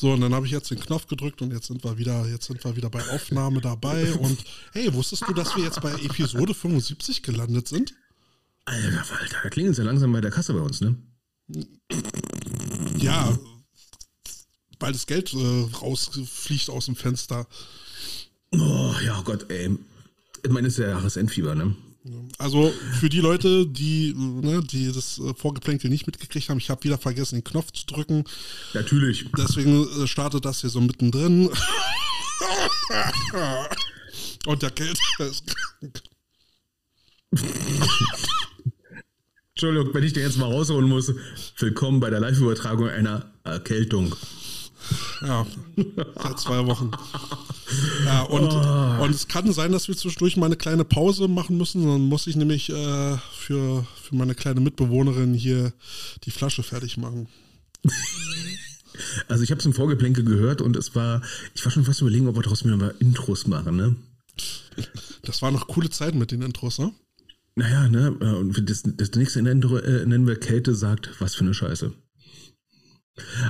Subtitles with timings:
[0.00, 2.46] So, und dann habe ich jetzt den Knopf gedrückt und jetzt sind wir wieder, jetzt
[2.46, 4.10] sind wir wieder bei Aufnahme dabei.
[4.18, 4.42] Und
[4.72, 7.92] hey, wusstest du, dass wir jetzt bei Episode 75 gelandet sind?
[8.64, 10.96] Alter, Alter, da klingelt es ja langsam bei der Kasse bei uns, ne?
[12.96, 13.38] Ja,
[14.78, 17.46] weil das Geld äh, rausfliegt aus dem Fenster.
[18.52, 19.76] Oh, ja Gott, ey.
[20.42, 21.76] Ich meine, es ist ja Jahresendfieber, ne?
[22.38, 26.82] Also für die Leute, die, ne, die das äh, Vorgeplänkel nicht mitgekriegt haben, ich habe
[26.84, 28.24] wieder vergessen, den Knopf zu drücken.
[28.72, 29.26] Natürlich.
[29.36, 31.50] Deswegen äh, startet das hier so mittendrin.
[34.46, 36.02] Und der Geld ist krank.
[39.50, 41.12] Entschuldigung, wenn ich dir jetzt mal rausholen muss.
[41.58, 44.16] Willkommen bei der Live-Übertragung einer Erkältung.
[45.22, 45.46] Ja,
[46.22, 46.90] seit zwei Wochen.
[48.04, 49.04] Ja, und, oh.
[49.04, 51.84] und es kann sein, dass wir zwischendurch mal eine kleine Pause machen müssen.
[51.86, 55.72] Dann muss ich nämlich äh, für, für meine kleine Mitbewohnerin hier
[56.24, 57.28] die Flasche fertig machen.
[59.28, 61.22] Also ich habe es im Vorgeplänkel gehört und es war,
[61.54, 63.96] ich war schon fast überlegen, ob wir daraus mal Intros machen, ne?
[65.22, 66.92] Das war noch coole Zeiten mit den Intros, ne?
[67.54, 68.12] Naja, ne?
[68.12, 71.92] Und das, das nächste Intro äh, nennen wir Kälte sagt, was für eine Scheiße.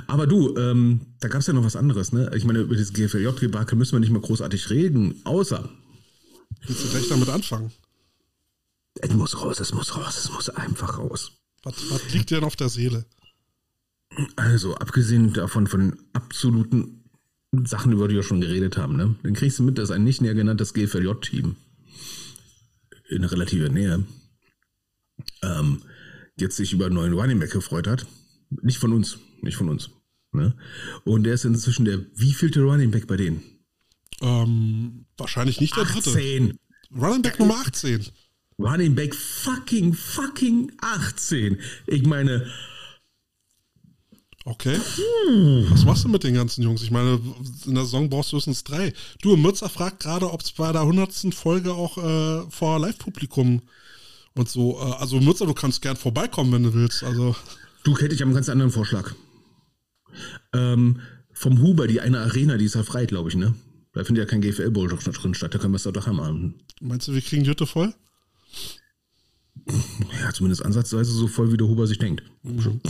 [0.07, 2.31] Aber du, ähm, da gab es ja noch was anderes, ne?
[2.35, 5.69] Ich meine, über dieses GFLJ-Debakel müssen wir nicht mal großartig reden, außer.
[6.65, 7.71] Willst du gleich damit anfangen?
[8.95, 11.31] Es muss raus, es muss raus, es muss einfach raus.
[11.63, 13.05] Was, was liegt dir denn auf der Seele?
[14.35, 17.05] Also, abgesehen davon von absoluten
[17.63, 19.15] Sachen, über die wir schon geredet haben, ne?
[19.23, 21.55] Dann kriegst du mit, dass ein nicht näher genanntes GFLJ-Team
[23.09, 24.05] in relativer Nähe
[25.43, 25.81] ähm,
[26.37, 28.05] jetzt sich über einen neuen Running Back gefreut hat.
[28.61, 29.89] Nicht von uns, nicht von uns.
[30.33, 30.55] Ne?
[31.03, 33.43] Und der ist inzwischen der wievielte Running Back bei denen?
[34.21, 36.03] Ähm, wahrscheinlich nicht der 18.
[36.03, 36.55] dritte.
[36.95, 38.05] Running Back Nummer 18.
[38.59, 41.59] Running Back fucking, fucking 18.
[41.87, 42.47] Ich meine.
[44.45, 44.75] Okay.
[45.27, 45.67] Hm.
[45.69, 46.81] Was machst du mit den ganzen Jungs?
[46.81, 47.19] Ich meine,
[47.65, 48.93] in der Saison brauchst du höchstens drei.
[49.21, 51.33] Du, Mürzer fragt gerade, ob es bei der 100.
[51.33, 53.61] Folge auch äh, vor Live-Publikum
[54.35, 54.79] und so.
[54.79, 57.03] Äh, also Mürzer, du kannst gern vorbeikommen, wenn du willst.
[57.03, 57.35] Also.
[57.83, 59.13] Du, Kate, ich habe einen ganz anderen Vorschlag.
[60.53, 60.99] Ähm,
[61.33, 63.53] vom Huber, die eine Arena, die ist ja frei, glaube ich, ne?
[63.93, 66.55] Da findet ja kein GFL-Bowl drin statt, da können wir es doch haben.
[66.79, 67.93] Meinst du, wir kriegen die Hütte voll?
[70.21, 72.23] Ja, zumindest ansatzweise so voll, wie der Huber sich denkt.
[72.43, 72.81] Mhm.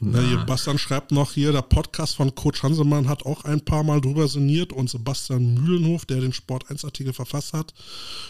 [0.00, 3.82] Na, hier, Bastian schreibt noch hier, der Podcast von Coach Hansemann hat auch ein paar
[3.82, 7.74] Mal drüber sinniert und Sebastian Mühlenhof, der den Sport 1 Artikel verfasst hat,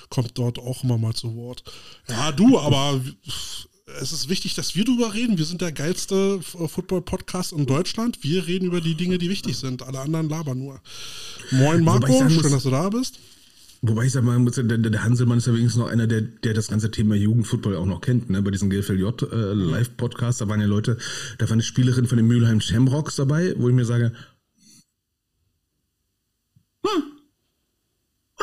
[0.08, 1.62] kommt dort auch immer mal zu Wort.
[2.08, 3.00] Ja, du, aber
[4.00, 5.38] es ist wichtig, dass wir drüber reden.
[5.38, 8.22] Wir sind der geilste Football-Podcast in Deutschland.
[8.22, 9.82] Wir reden über die Dinge, die wichtig sind.
[9.82, 10.80] Alle anderen labern nur.
[11.50, 13.18] Moin Marco, schön, muss, dass du da bist.
[13.82, 16.68] Wobei ich sag mal, der, der Hanselmann ist ja wenigstens noch einer, der, der das
[16.68, 18.28] ganze Thema Jugendfootball auch noch kennt.
[18.28, 18.42] Ne?
[18.42, 20.98] Bei diesem GFLJ äh, Live-Podcast, da waren ja Leute,
[21.38, 24.12] da war eine Spielerin von den Mülheim Shamrocks dabei, wo ich mir sage,
[26.84, 27.02] hm,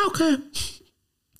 [0.08, 0.38] okay.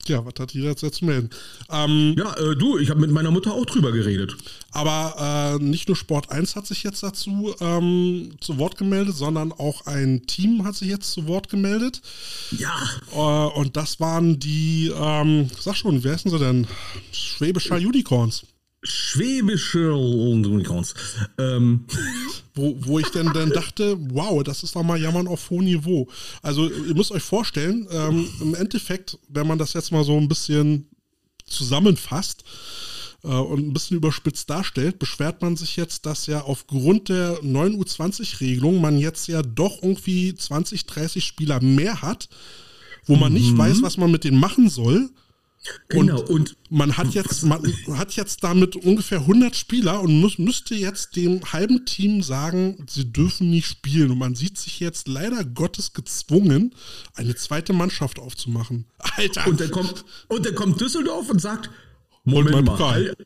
[0.08, 1.30] Ja, was hat die jetzt zu melden?
[1.70, 4.36] Ähm, ja, äh, du, ich habe mit meiner Mutter auch drüber geredet.
[4.72, 9.52] Aber äh, nicht nur Sport 1 hat sich jetzt dazu ähm, zu Wort gemeldet, sondern
[9.52, 12.02] auch ein Team hat sich jetzt zu Wort gemeldet.
[12.52, 12.76] Ja.
[13.12, 16.68] Äh, und das waren die, ähm, sag schon, wer heißen sie denn?
[17.12, 18.44] Schwäbischer Unicorns
[18.88, 20.94] schwäbische Unicorns.
[21.38, 21.86] Ähm.
[22.56, 26.08] Wo, wo ich dann, dann dachte, wow, das ist doch mal Jammern auf hohem Niveau.
[26.42, 30.28] Also ihr müsst euch vorstellen, ähm, im Endeffekt, wenn man das jetzt mal so ein
[30.28, 30.88] bisschen
[31.46, 32.44] zusammenfasst
[33.24, 37.80] äh, und ein bisschen überspitzt darstellt, beschwert man sich jetzt, dass ja aufgrund der neuen
[37.80, 42.28] U20-Regelung man jetzt ja doch irgendwie 20, 30 Spieler mehr hat,
[43.06, 43.38] wo man mhm.
[43.38, 45.10] nicht weiß, was man mit denen machen soll
[45.90, 47.62] Genau, und, und, man hat jetzt, man
[47.98, 53.12] hat jetzt damit ungefähr 100 Spieler und muss, müsste jetzt dem halben Team sagen, sie
[53.12, 54.12] dürfen nicht spielen.
[54.12, 56.74] Und man sieht sich jetzt leider Gottes gezwungen,
[57.16, 58.86] eine zweite Mannschaft aufzumachen.
[58.98, 59.48] Alter!
[59.48, 61.70] Und dann kommt, und dann kommt Düsseldorf und sagt,
[62.24, 63.18] Moment mein mal, halt,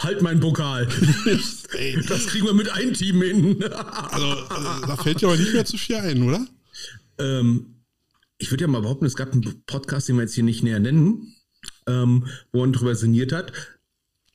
[0.00, 0.86] halt meinen Pokal.
[2.08, 3.62] das kriegen wir mit einem Team hin.
[3.72, 6.46] also, also, da fällt ja aber nicht mehr zu viel ein, oder?
[7.18, 7.84] Ähm,
[8.38, 10.80] ich würde ja mal behaupten, es gab einen Podcast, den wir jetzt hier nicht näher
[10.80, 11.32] nennen
[11.86, 13.52] ähm, wo er drüber sinniert hat.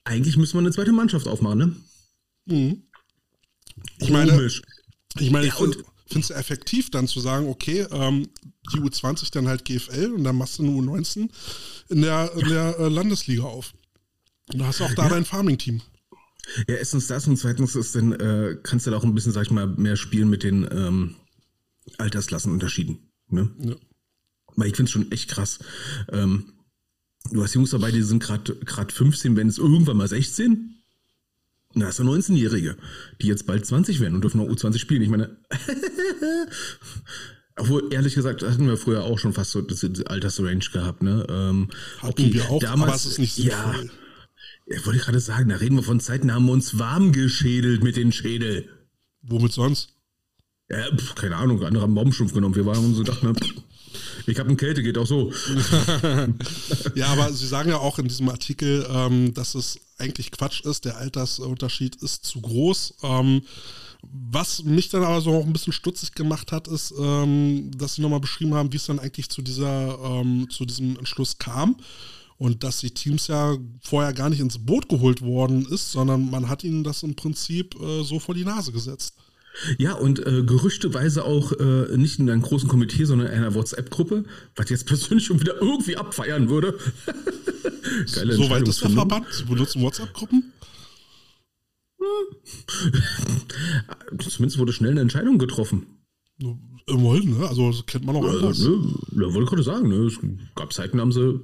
[0.03, 1.75] Eigentlich müssen wir eine zweite Mannschaft aufmachen, ne?
[2.45, 2.83] Mhm.
[3.99, 4.49] Ich meine,
[5.19, 5.79] ich meine, ja, ich finde
[6.19, 8.27] es effektiv, dann zu sagen, okay, ähm,
[8.73, 11.29] die U20 dann halt GFL und dann machst du eine U19
[11.89, 13.73] in der, in der äh, Landesliga auf.
[14.51, 15.09] Und da hast du auch da ja.
[15.09, 15.81] dein Farming-Team.
[16.67, 19.43] Ja, erstens das und zweitens ist dann, äh, kannst du da auch ein bisschen, sag
[19.43, 21.15] ich mal, mehr spielen mit den ähm,
[21.97, 23.11] Altersklassenunterschieden.
[23.29, 23.51] Ne?
[23.59, 23.75] Ja.
[24.55, 25.59] Weil ich finde es schon echt krass.
[26.11, 26.53] Ähm,
[27.29, 30.75] Du hast Jungs dabei, die sind gerade 15, wenn es irgendwann mal 16.
[31.73, 32.75] Na, hast du 19-Jährige,
[33.21, 35.01] die jetzt bald 20 werden und dürfen noch U20 spielen.
[35.01, 35.37] Ich meine,
[37.55, 41.25] obwohl, ehrlich gesagt, hatten wir früher auch schon fast so diese Altersrange gehabt, ne?
[41.29, 41.69] Ähm,
[41.99, 43.91] Hatten wir auch, aber es ist nicht Ja, sinnvoll.
[44.65, 47.83] ich wollte gerade sagen, da reden wir von Zeiten, da haben wir uns warm geschädelt
[47.83, 48.67] mit den Schädel.
[49.21, 49.89] Womit sonst?
[50.69, 52.55] Ja, pf, keine Ahnung, andere haben Baumstumpf genommen.
[52.55, 53.53] Wir waren uns so gedacht, pff,
[54.27, 55.31] ich habe eine Kälte, geht auch so.
[56.95, 60.85] Ja, aber Sie sagen ja auch in diesem Artikel, ähm, dass es eigentlich Quatsch ist,
[60.85, 62.95] der Altersunterschied ist zu groß.
[63.03, 63.41] Ähm,
[64.03, 68.01] was mich dann aber so auch ein bisschen stutzig gemacht hat, ist, ähm, dass Sie
[68.01, 71.77] nochmal beschrieben haben, wie es dann eigentlich zu dieser, ähm, zu diesem Entschluss kam.
[72.37, 76.49] Und dass die Teams ja vorher gar nicht ins Boot geholt worden ist, sondern man
[76.49, 79.13] hat ihnen das im Prinzip äh, so vor die Nase gesetzt.
[79.77, 84.23] Ja, und äh, gerüchteweise auch äh, nicht in einem großen Komitee, sondern in einer WhatsApp-Gruppe,
[84.55, 86.77] was jetzt persönlich schon wieder irgendwie abfeiern würde.
[88.15, 88.89] Geile so weit ist der.
[88.91, 89.27] Verband.
[89.31, 90.51] Sie benutzen WhatsApp-Gruppen?
[94.19, 95.85] Zumindest wurde schnell eine Entscheidung getroffen.
[96.87, 97.47] Immerhin, ne?
[97.47, 98.59] Also das kennt man auch Äh, anders.
[98.59, 98.69] ne,
[99.13, 100.17] ja, wollte gerade sagen, ne, es
[100.55, 101.39] gab Zeiten, haben sie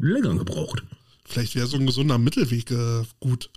[0.00, 0.82] länger gebraucht.
[1.24, 3.50] Vielleicht wäre so ein gesunder Mittelweg äh, gut.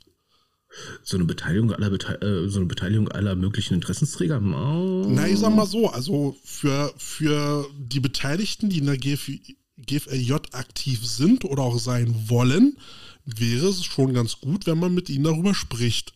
[1.03, 4.41] So eine Beteiligung aller, Bete äh, so eine Beteiligung aller möglichen Interessensträger.
[4.41, 5.07] Oh.
[5.09, 9.31] Na, ich sag mal so, also für, für die Beteiligten, die in der GF,
[9.77, 12.77] GFLJ aktiv sind oder auch sein wollen,
[13.25, 16.13] wäre es schon ganz gut, wenn man mit ihnen darüber spricht.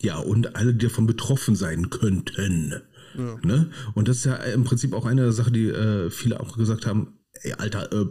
[0.00, 2.82] Ja, und alle, die davon betroffen sein könnten.
[3.16, 3.38] Ja.
[3.42, 3.70] Ne?
[3.94, 7.18] Und das ist ja im Prinzip auch eine Sache, die äh, viele auch gesagt haben,
[7.42, 8.06] ey, Alter, äh,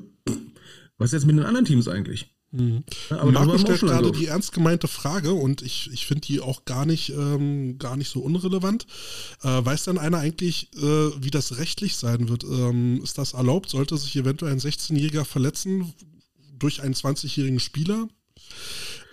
[0.98, 2.36] was ist jetzt mit den anderen Teams eigentlich?
[2.51, 2.84] Mhm.
[3.10, 6.40] Ja, aber Marco stellt gerade also- die ernst gemeinte Frage und ich, ich finde die
[6.40, 8.88] auch gar nicht, ähm, gar nicht so unrelevant.
[9.44, 12.44] Äh, weiß denn einer eigentlich, äh, wie das rechtlich sein wird?
[12.44, 13.69] Ähm, ist das erlaubt?
[13.69, 15.94] Sollte sich eventuell ein 16-Jähriger verletzen
[16.57, 18.07] durch einen 20-jährigen Spieler?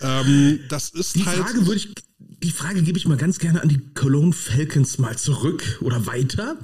[0.01, 1.39] Ähm, das ist Die halt.
[1.39, 5.17] Frage würde ich, die Frage gebe ich mal ganz gerne an die Cologne Falcons mal
[5.19, 6.57] zurück oder weiter,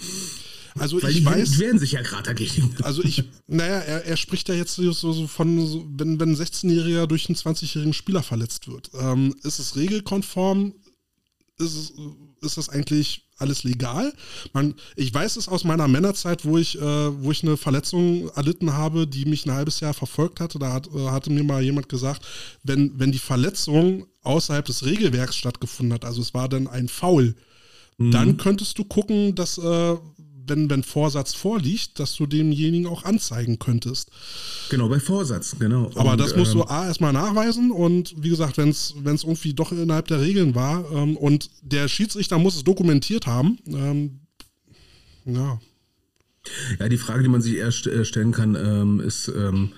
[0.79, 1.59] also weil ich die weiß.
[1.59, 2.75] wehren sich ja gerade dagegen.
[2.83, 6.37] Also ich, naja, er, er spricht ja jetzt so, so von, so, wenn, wenn ein
[6.37, 8.91] 16-Jähriger durch einen 20-jährigen Spieler verletzt wird.
[8.99, 10.75] Ähm, ist es regelkonform?
[11.59, 11.93] Ist, es,
[12.41, 14.13] ist das eigentlich alles legal?
[14.53, 18.73] Man, ich weiß es aus meiner Männerzeit, wo ich, äh, wo ich eine Verletzung erlitten
[18.73, 20.59] habe, die mich ein halbes Jahr verfolgt hatte.
[20.59, 22.25] Da hat, äh, hatte mir mal jemand gesagt,
[22.63, 27.35] wenn, wenn die Verletzung außerhalb des Regelwerks stattgefunden hat, also es war dann ein Foul,
[28.11, 29.97] dann könntest du gucken, dass, äh,
[30.47, 34.11] wenn, wenn Vorsatz vorliegt, dass du demjenigen auch anzeigen könntest.
[34.71, 35.91] Genau, bei Vorsatz, genau.
[35.95, 39.55] Aber Und, das musst du ähm, A erstmal nachweisen und wie gesagt, wenn es irgendwie
[39.55, 44.21] doch innerhalb der Regeln war ähm, und der Schiedsrichter muss es dokumentiert haben, ähm,
[45.25, 45.61] ja,
[46.79, 49.73] Ja, die Frage, die man sich erst äh, stellen kann, ähm, ist, ähm,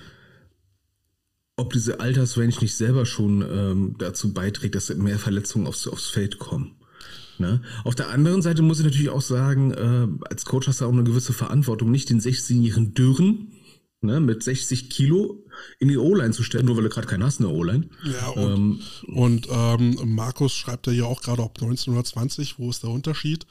[1.57, 6.39] ob diese Altersrange nicht selber schon ähm, dazu beiträgt, dass mehr Verletzungen aufs, aufs Feld
[6.39, 6.75] kommen.
[7.39, 7.61] Ne?
[7.83, 10.93] Auf der anderen Seite muss ich natürlich auch sagen, äh, als Coach hast du auch
[10.93, 13.51] eine gewisse Verantwortung, nicht den 16-jährigen Dürren
[14.05, 15.43] ne, mit 60 Kilo
[15.79, 17.89] in die O-Line zu stellen, nur weil du gerade keinen hast in der O-Line.
[18.03, 22.69] ja und, und ähm, Markus schreibt ja hier auch gerade ob 19 oder 20, wo
[22.69, 23.45] ist der Unterschied?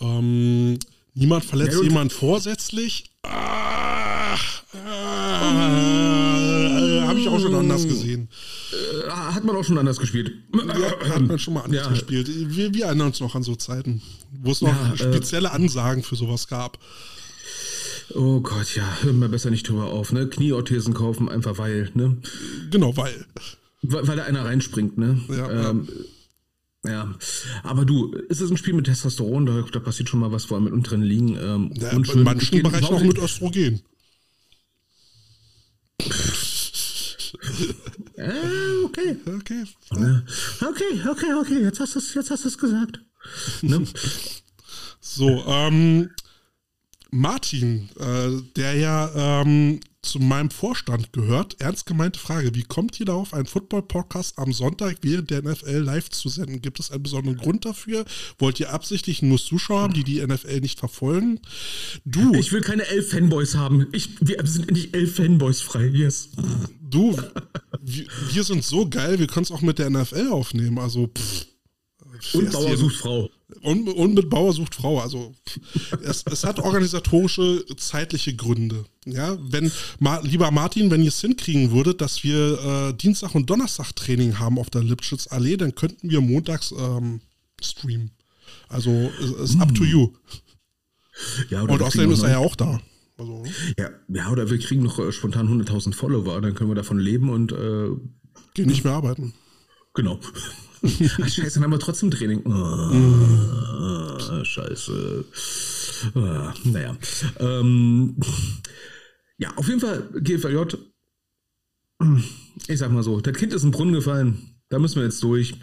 [0.00, 0.78] Ähm,
[1.14, 3.10] niemand verletzt Ja, jemand vorsätzlich.
[3.22, 4.36] Ah,
[4.74, 5.48] ah,
[7.06, 8.28] Habe ich auch schon anders gesehen.
[9.36, 10.32] Äh, hat man auch schon anders gespielt.
[10.54, 11.90] Ja, hat man schon mal anders Ja.
[11.90, 12.28] gespielt.
[12.56, 14.00] Wir, wir erinnern uns noch an so Zeiten,
[14.42, 16.78] wo es noch Ja, äh, spezielle Ansagen für sowas gab.
[18.14, 20.28] Oh Gott, ja, hör mal besser nicht drüber auf, ne?
[20.28, 22.16] Knieorthesen kaufen, einfach weil, ne?
[22.70, 23.26] Genau, weil.
[23.82, 25.20] Weil, weil da einer reinspringt, ne?
[25.28, 25.88] Ja, ähm,
[26.84, 27.14] ja.
[27.64, 29.44] Aber du, ist es ein Spiel mit Testosteron?
[29.44, 31.36] Da, da passiert schon mal was, vor allem mit unteren Ligen.
[31.36, 33.82] Ähm, Ja, in manchen Bereichen auch mit Östrogen.
[38.16, 39.16] Äh, okay.
[39.26, 39.64] Okay.
[39.92, 40.22] Ja.
[40.68, 43.00] Okay, okay, okay, jetzt hast du es jetzt hast du's gesagt.
[43.62, 43.84] Ne?
[45.08, 46.10] So, ähm,
[47.10, 53.06] Martin, äh, der ja ähm, zu meinem Vorstand gehört, ernst gemeinte Frage, wie kommt ihr
[53.06, 56.62] darauf, einen Football-Podcast am Sonntag während der NFL live zu senden?
[56.62, 58.04] Gibt es einen besonderen Grund dafür?
[58.38, 61.40] Wollt ihr absichtlich nur Zuschauer haben, die die NFL nicht verfolgen?
[62.04, 63.86] Du, Ich will keine elf Fanboys haben.
[63.92, 65.86] Ich, wir sind nicht elf Fanboys frei.
[65.86, 66.30] Yes.
[66.80, 67.16] du,
[67.82, 71.46] wir, sind so geil, wir können es auch mit der NFL aufnehmen, also pff.
[72.32, 73.30] Und Bauer sucht Frau.
[73.62, 75.00] Und, und mit Bauer sucht Frau.
[75.00, 75.32] Also
[76.02, 78.84] es, es hat organisatorische, zeitliche Gründe.
[79.04, 82.58] Ja, wenn Ma, lieber Martin, wenn ihr es hinkriegen würdet, dass wir
[82.90, 87.20] äh, Dienstag und Donnerstag Training haben auf der Lipschitz-Allee, dann könnten wir montags ähm,
[87.62, 88.10] streamen.
[88.68, 90.12] Also es ist up to you.
[91.48, 92.80] Ja, Und außerdem ist er ja auch da.
[93.16, 93.44] Also,
[93.78, 97.30] Ja, ja, oder wir kriegen noch äh, spontan 100.000 Follower, dann können wir davon leben
[97.30, 97.90] und äh,
[98.54, 99.34] Geh nicht mehr arbeiten.
[99.94, 100.18] Genau.
[101.22, 102.42] Ach, scheiße, dann haben wir trotzdem Training.
[102.46, 105.24] Oh, scheiße.
[106.14, 106.96] Ah, naja.
[107.38, 108.16] Ähm,
[109.38, 110.76] ja, auf jeden Fall GFLJ.
[112.68, 114.56] Ich sag mal so, das Kind ist im Brunnen gefallen.
[114.68, 115.54] Da müssen wir jetzt durch.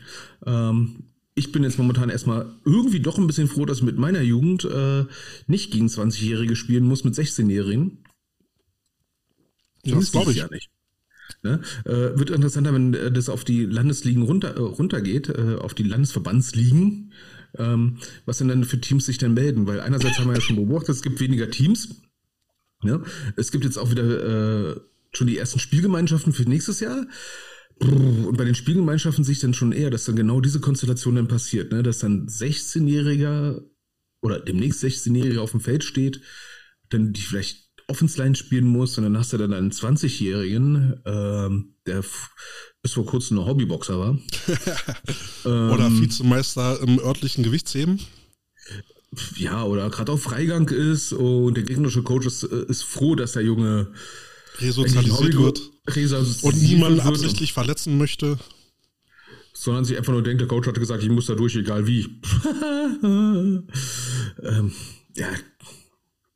[0.46, 4.22] Ähm, ich bin jetzt momentan erstmal irgendwie doch ein bisschen froh, dass ich mit meiner
[4.22, 5.06] Jugend äh,
[5.48, 8.04] nicht gegen 20-Jährige spielen muss, mit 16-Jährigen.
[9.84, 10.38] Ja, das glaube ich.
[10.38, 10.70] Ja nicht.
[11.44, 11.62] Ne?
[11.86, 15.84] Äh, wird interessanter, wenn äh, das auf die Landesligen runter, äh, runtergeht, äh, auf die
[15.84, 17.12] Landesverbandsligen,
[17.58, 19.68] ähm, was denn dann für Teams sich dann melden?
[19.68, 22.02] Weil einerseits haben wir ja schon beobachtet, es gibt weniger Teams.
[22.84, 23.02] Ja?
[23.36, 24.80] Es gibt jetzt auch wieder äh,
[25.12, 27.06] schon die ersten Spielgemeinschaften für nächstes Jahr.
[27.80, 31.28] Und bei den Spielgemeinschaften sehe ich dann schon eher, dass dann genau diese Konstellation dann
[31.28, 31.84] passiert, ne?
[31.84, 33.62] dass dann 16-Jähriger
[34.22, 36.22] oder demnächst 16-Jähriger auf dem Feld steht,
[36.90, 42.04] dann die vielleicht Offensline spielen muss und dann hast du dann einen 20-Jährigen, ähm, der
[42.82, 44.18] bis vor kurzem ein Hobbyboxer war.
[45.46, 48.00] oder ähm, Vizemeister im örtlichen Gewichtsheben.
[49.36, 53.34] Ja, oder gerade auf Freigang ist und der gegnerische Coach ist, äh, ist froh, dass
[53.34, 53.92] der Junge
[54.60, 55.62] resozialisiert wird
[56.44, 58.38] und niemanden absichtlich verletzen möchte.
[59.54, 62.20] Sondern sich einfach nur denkt, der Coach hatte gesagt, ich muss da durch, egal wie.
[63.04, 63.68] ähm,
[65.16, 65.28] ja,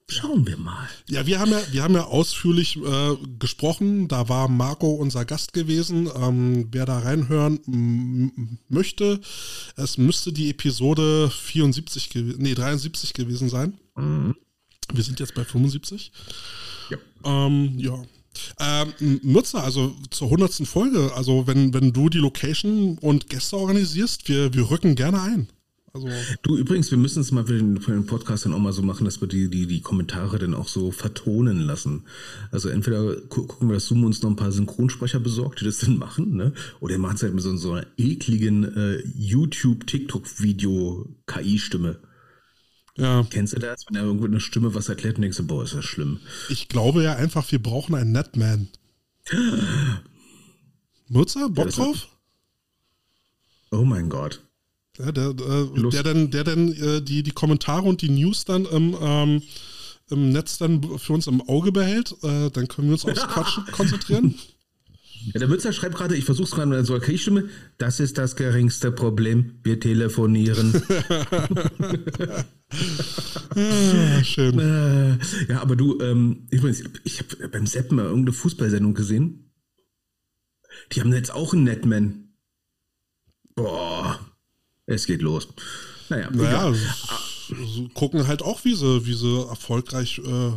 [0.09, 0.87] Schauen wir mal.
[1.09, 4.07] Ja, wir haben ja, wir haben ja ausführlich äh, gesprochen.
[4.07, 6.09] Da war Marco unser Gast gewesen.
[6.15, 9.19] Ähm, wer da reinhören möchte,
[9.75, 13.77] es müsste die Episode 74, nee, 73 gewesen sein.
[13.95, 14.35] Mhm.
[14.93, 16.13] Wir sind jetzt bei 75.
[16.89, 16.97] Ja.
[17.25, 18.01] Ähm, ja.
[18.59, 20.67] Ähm, Nutzer, also zur 100.
[20.67, 25.49] Folge, also wenn, wenn du die Location und Gäste organisierst, wir, wir rücken gerne ein.
[26.05, 28.73] Also du übrigens, wir müssen es mal für den, für den Podcast dann auch mal
[28.73, 32.03] so machen, dass wir die, die, die Kommentare dann auch so vertonen lassen.
[32.51, 35.79] Also entweder gu gucken wir, dass Zoom uns noch ein paar Synchronsprecher besorgt, die das
[35.79, 36.53] dann machen, ne?
[36.79, 41.99] Oder er macht es halt mit so, so einer ekligen äh, YouTube-TikTok-Video-KI-Stimme.
[42.97, 43.25] Ja.
[43.29, 45.75] Kennst du das, wenn er irgendwo eine Stimme was erklärt und denkst du, boah, ist
[45.75, 46.19] das schlimm.
[46.49, 48.69] Ich glaube ja einfach, wir brauchen einen Netman.
[51.07, 52.07] Nutzer, Bock ja, drauf?
[53.71, 54.41] Oh mein Gott.
[54.97, 58.65] Ja, der, äh, der dann, der dann äh, die, die Kommentare und die News dann
[58.65, 59.41] im, ähm,
[60.09, 62.15] im Netz dann für uns im Auge behält.
[62.23, 64.35] Äh, dann können wir uns aufs Quatschen konzentrieren.
[65.33, 68.17] Ja, der Mützer schreibt gerade, ich versuche es gerade mit so einer Kriegstimme, das ist
[68.17, 70.81] das geringste Problem, wir telefonieren.
[73.55, 74.59] ah, schön.
[74.67, 75.17] Äh,
[75.51, 79.51] ja, aber du, ähm, übrigens, ich habe beim Seppen mal irgendeine Fußballsendung gesehen.
[80.91, 82.29] Die haben jetzt auch einen Netman.
[83.55, 84.19] Boah,
[84.87, 85.47] es geht los.
[86.09, 86.73] Naja, naja
[87.93, 90.51] gucken halt auch, wie sie, wie sie erfolgreich äh,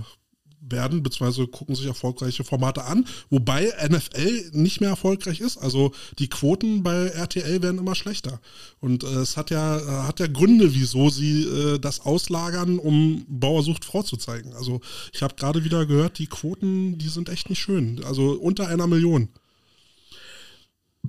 [0.63, 5.57] werden, beziehungsweise gucken sich erfolgreiche Formate an, wobei NFL nicht mehr erfolgreich ist.
[5.57, 8.41] Also die Quoten bei RTL werden immer schlechter.
[8.79, 13.25] Und äh, es hat ja, äh, hat ja Gründe, wieso sie äh, das auslagern, um
[13.29, 14.53] Bauer sucht Frau zu zeigen.
[14.55, 14.81] Also
[15.13, 18.05] ich habe gerade wieder gehört, die Quoten, die sind echt nicht schön.
[18.05, 19.29] Also unter einer Million.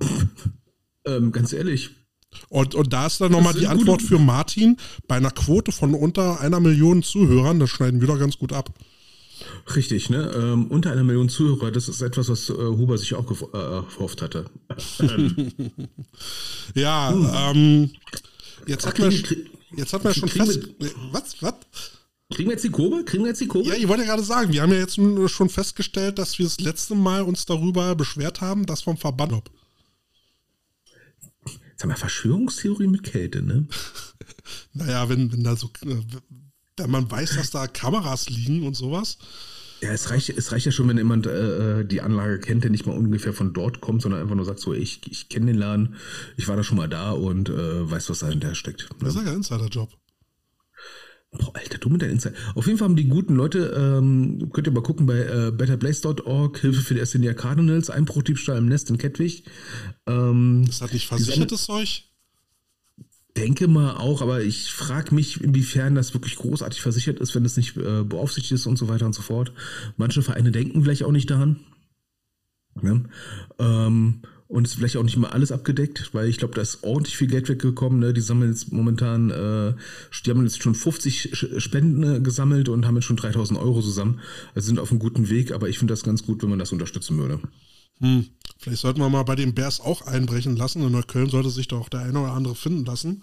[1.04, 1.90] ähm, ganz ehrlich,
[2.48, 4.76] und, und da ist dann nochmal die Antwort für Martin.
[5.08, 8.70] Bei einer Quote von unter einer Million Zuhörern, das schneiden wir doch ganz gut ab.
[9.74, 10.30] Richtig, ne?
[10.34, 14.22] Ähm, unter einer Million Zuhörer, das ist etwas, was äh, Huber sich auch äh, gehofft
[14.22, 14.44] hatte.
[16.74, 17.30] ja, hm.
[17.34, 17.90] ähm,
[18.66, 19.12] jetzt hat man,
[19.76, 20.68] jetzt hat man schon fest.
[21.10, 21.42] Was?
[21.42, 21.54] Was?
[22.32, 23.04] Kriegen wir jetzt die Kurve?
[23.04, 23.68] Kriegen wir jetzt die Kurve?
[23.68, 24.98] Ja, ich wollte ja gerade sagen, wir haben ja jetzt
[25.30, 29.50] schon festgestellt, dass wir das letzte Mal uns darüber beschwert haben, dass vom Verband.
[31.82, 33.66] Sag mal, Verschwörungstheorie mit Kälte, ne?
[34.72, 35.96] naja, wenn, wenn da so, äh,
[36.76, 39.18] wenn man weiß, dass da Kameras liegen und sowas.
[39.80, 42.70] Ja, es reicht, es reicht ja schon, wenn jemand äh, äh, die Anlage kennt, der
[42.70, 45.56] nicht mal ungefähr von dort kommt, sondern einfach nur sagt, so, ich, ich kenne den
[45.56, 45.96] Laden,
[46.36, 48.82] ich war da schon mal da und äh, weiß, was dahinter steckt.
[48.82, 48.98] Ne?
[49.00, 49.90] Das ist ja ein Insider-Job.
[51.32, 52.34] Boah, Alter, du mit deinem Insider.
[52.54, 56.58] Auf jeden Fall haben die guten Leute, ähm, könnt ihr mal gucken bei äh, betterplace.org,
[56.58, 59.44] Hilfe für die Essenia Cardinals, Einbruchdiebstahl im Nest in Kettwig.
[60.06, 62.04] Ähm, das hat nicht versichertes Zeug?
[63.34, 67.56] Denke mal auch, aber ich frage mich, inwiefern das wirklich großartig versichert ist, wenn es
[67.56, 69.54] nicht äh, beaufsichtigt ist und so weiter und so fort.
[69.96, 71.60] Manche Vereine denken vielleicht auch nicht daran.
[72.82, 73.00] Ja?
[73.58, 74.20] Ähm,
[74.52, 77.16] und es ist vielleicht auch nicht mal alles abgedeckt, weil ich glaube, da ist ordentlich
[77.16, 78.00] viel Geld weggekommen.
[78.00, 78.12] Ne?
[78.12, 79.72] Die sammeln jetzt momentan, äh,
[80.26, 84.20] die haben jetzt schon 50 Spenden äh, gesammelt und haben jetzt schon 3000 Euro zusammen.
[84.54, 86.70] Also sind auf einem guten Weg, aber ich finde das ganz gut, wenn man das
[86.70, 87.40] unterstützen würde.
[88.00, 88.26] Hm.
[88.58, 90.82] Vielleicht sollten wir mal bei den Bears auch einbrechen lassen.
[90.82, 93.22] In Neukölln sollte sich doch der eine oder andere finden lassen.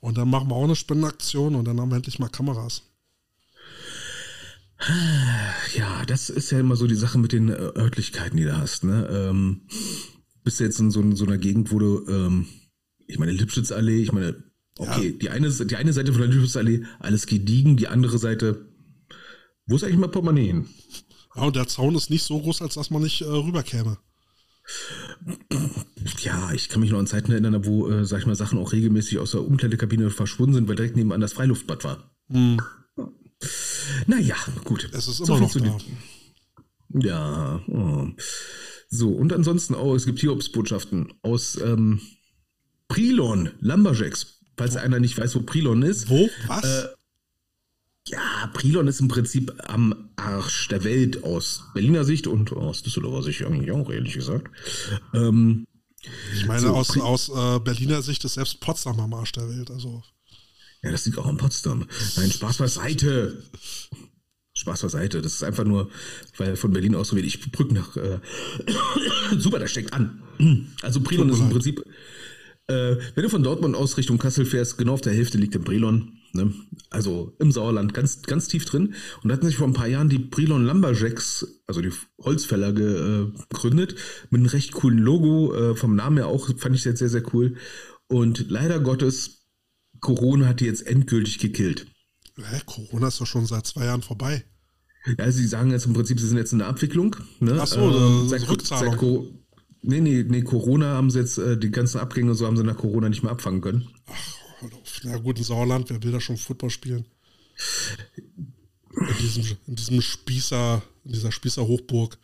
[0.00, 2.80] Und dann machen wir auch eine Spendenaktion und dann haben wir endlich mal Kameras.
[5.76, 8.84] Ja, das ist ja immer so die Sache mit den äh, Örtlichkeiten, die du hast.
[8.84, 9.06] Ne?
[9.10, 9.60] Ähm,
[10.44, 12.46] bist du jetzt in so, so einer Gegend, wo du, ähm,
[13.06, 14.42] ich meine, Lipschitzallee, ich meine,
[14.78, 15.18] okay, ja.
[15.18, 18.66] die, eine, die eine Seite von der Lipschitzallee, alles gediegen, die andere Seite,
[19.66, 20.68] wo ist eigentlich mal Portemonnaie hin?
[21.34, 23.98] Ja, und der Zaun ist nicht so groß, als dass man nicht äh, rüberkäme.
[26.20, 28.72] Ja, ich kann mich noch an Zeiten erinnern, wo, äh, sag ich mal, Sachen auch
[28.72, 32.10] regelmäßig aus der Umkleidekabine verschwunden sind, weil direkt nebenan das Freiluftbad war.
[32.28, 32.60] Hm.
[34.06, 34.88] Naja, gut.
[34.92, 36.98] Es ist immer so noch da.
[37.00, 37.62] Ja.
[37.66, 38.08] Oh.
[38.94, 42.02] So, und ansonsten auch, es gibt hier Obstbotschaften aus ähm,
[42.88, 44.40] Prilon, Lumberjacks.
[44.58, 44.80] Falls wo?
[44.80, 46.10] einer nicht weiß, wo Prilon ist.
[46.10, 46.28] Wo?
[46.46, 46.62] Was?
[46.62, 46.88] Äh,
[48.08, 53.22] ja, Prilon ist im Prinzip am Arsch der Welt aus Berliner Sicht und aus Düsseldorfer
[53.22, 54.50] Sicht eigentlich auch, ehrlich gesagt.
[55.14, 55.66] Ähm,
[56.34, 59.70] ich meine, so, aus, aus äh, Berliner Sicht ist selbst Potsdam am Arsch der Welt.
[59.70, 60.02] Also.
[60.82, 61.86] Ja, das liegt auch in Potsdam.
[62.16, 63.42] Nein, Spaß beiseite.
[64.62, 65.22] Spaß beiseite.
[65.22, 65.90] Das ist einfach nur,
[66.38, 67.96] weil von Berlin aus so wenig Brücken nach.
[67.96, 68.18] Äh,
[69.38, 70.22] super, das steckt an.
[70.82, 71.84] Also Prilon ist im Prinzip,
[72.68, 75.64] äh, wenn du von Dortmund aus Richtung Kassel fährst, genau auf der Hälfte liegt in
[75.64, 76.18] Brilon.
[76.32, 76.52] Ne?
[76.90, 78.94] Also im Sauerland, ganz, ganz tief drin.
[79.22, 83.30] Und da hatten sich vor ein paar Jahren die Brilon Lumberjacks, also die Holzfäller, äh,
[83.50, 83.96] gegründet.
[84.30, 85.54] Mit einem recht coolen Logo.
[85.54, 87.56] Äh, vom Namen her auch, fand ich jetzt sehr, sehr cool.
[88.08, 89.46] Und leider Gottes,
[90.00, 91.86] Corona hat die jetzt endgültig gekillt.
[92.36, 94.44] Hä, Corona ist doch schon seit zwei Jahren vorbei.
[95.18, 97.16] Ja, sie sagen jetzt im Prinzip, sie sind jetzt in der Abwicklung.
[97.40, 97.58] Ne?
[97.60, 98.98] Ach so, ähm, seit, Rückzahlung.
[98.98, 99.32] Seit
[99.82, 102.62] nee, nee, nee, Corona haben sie jetzt, äh, die ganzen Abgänge und so haben sie
[102.62, 103.88] nach Corona nicht mehr abfangen können.
[104.06, 104.70] Ach,
[105.02, 107.06] na gut, in Sauerland, wer will da schon Football spielen?
[108.94, 112.18] In diesem, in diesem Spießer, in dieser Spießer-Hochburg.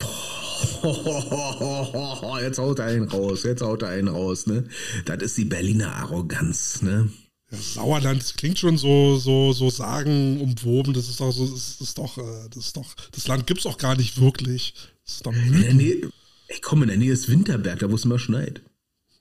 [2.40, 4.64] Jetzt haut er einen raus, jetzt haut er einen raus, ne?
[5.04, 7.10] Das ist die Berliner Arroganz, ne?
[7.50, 10.94] Ja, Sauerland, das klingt schon so, so, so sagen umwoben.
[10.94, 13.66] Das ist doch so, das ist doch, äh, das ist doch, das Land gibt es
[13.66, 14.74] auch gar nicht wirklich.
[15.04, 16.10] Das ist doch in der Nähe,
[16.48, 18.62] ey, komm, in der Nähe ist Winterberg, da wo es immer schneit.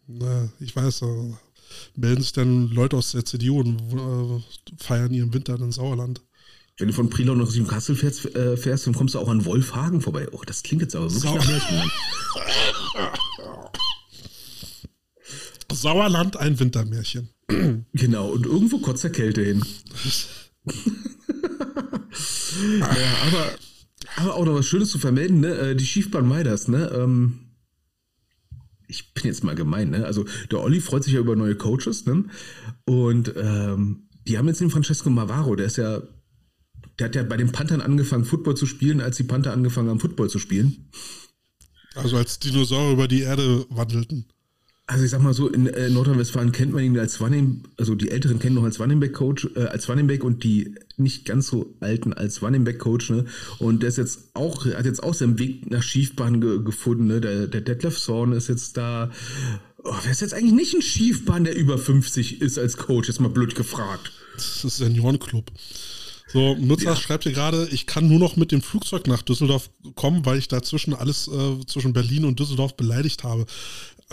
[0.08, 1.34] Na, ich weiß, äh,
[1.96, 6.22] melden sich dann Leute aus der CDU und äh, feiern ihren Winter in Sauerland.
[6.78, 9.46] Wenn du von Prilon nach Richtung Kassel fährst, äh, fährst, dann kommst du auch an
[9.46, 10.28] Wolfhagen vorbei.
[10.32, 13.20] Oh, das klingt jetzt aber wirklich Sau nach.
[15.74, 17.30] Sauerland, ein Wintermärchen.
[17.94, 19.64] Genau, und irgendwo kotzt der Kälte hin.
[22.80, 22.88] ja,
[23.28, 23.56] aber,
[24.18, 25.50] aber auch noch was Schönes zu vermelden, ne?
[25.50, 26.92] Äh, die Schiefbahn Meiders, ne?
[26.96, 27.40] Ähm,
[28.88, 30.06] ich bin jetzt mal gemein, ne?
[30.06, 32.26] Also der Olli freut sich ja über neue Coaches, ne?
[32.86, 36.02] Und ähm, die haben jetzt den Francesco Mavaro, der ist ja,
[37.00, 40.00] der hat ja bei den Panthern angefangen, Football zu spielen, als die Panther angefangen haben,
[40.00, 40.90] Football zu spielen.
[41.96, 44.26] Also als Dinosaurier über die Erde wandelten.
[44.86, 48.12] Also ich sag mal so, in äh, Nordrhein-Westfalen kennt man ihn als Running, also die
[48.12, 51.48] Älteren kennen noch als Running Back Coach, äh, als Running Back und die nicht ganz
[51.48, 53.26] so Alten als Running Back Coach, ne?
[53.60, 57.22] Und der ist jetzt auch, hat jetzt auch seinen Weg nach Schiefbahn ge gefunden, ne?
[57.22, 59.10] Der, der Detlef Zorn ist jetzt da.
[59.86, 63.08] Oh, wer ist jetzt eigentlich nicht ein Schiefbahn, der über 50 ist als Coach?
[63.08, 64.12] Jetzt mal blöd gefragt.
[64.36, 65.50] Das ist Seniorenclub.
[66.34, 66.96] So, Nutzer ja.
[66.96, 70.48] schreibt hier gerade, ich kann nur noch mit dem Flugzeug nach Düsseldorf kommen, weil ich
[70.48, 73.46] dazwischen alles äh, zwischen Berlin und Düsseldorf beleidigt habe.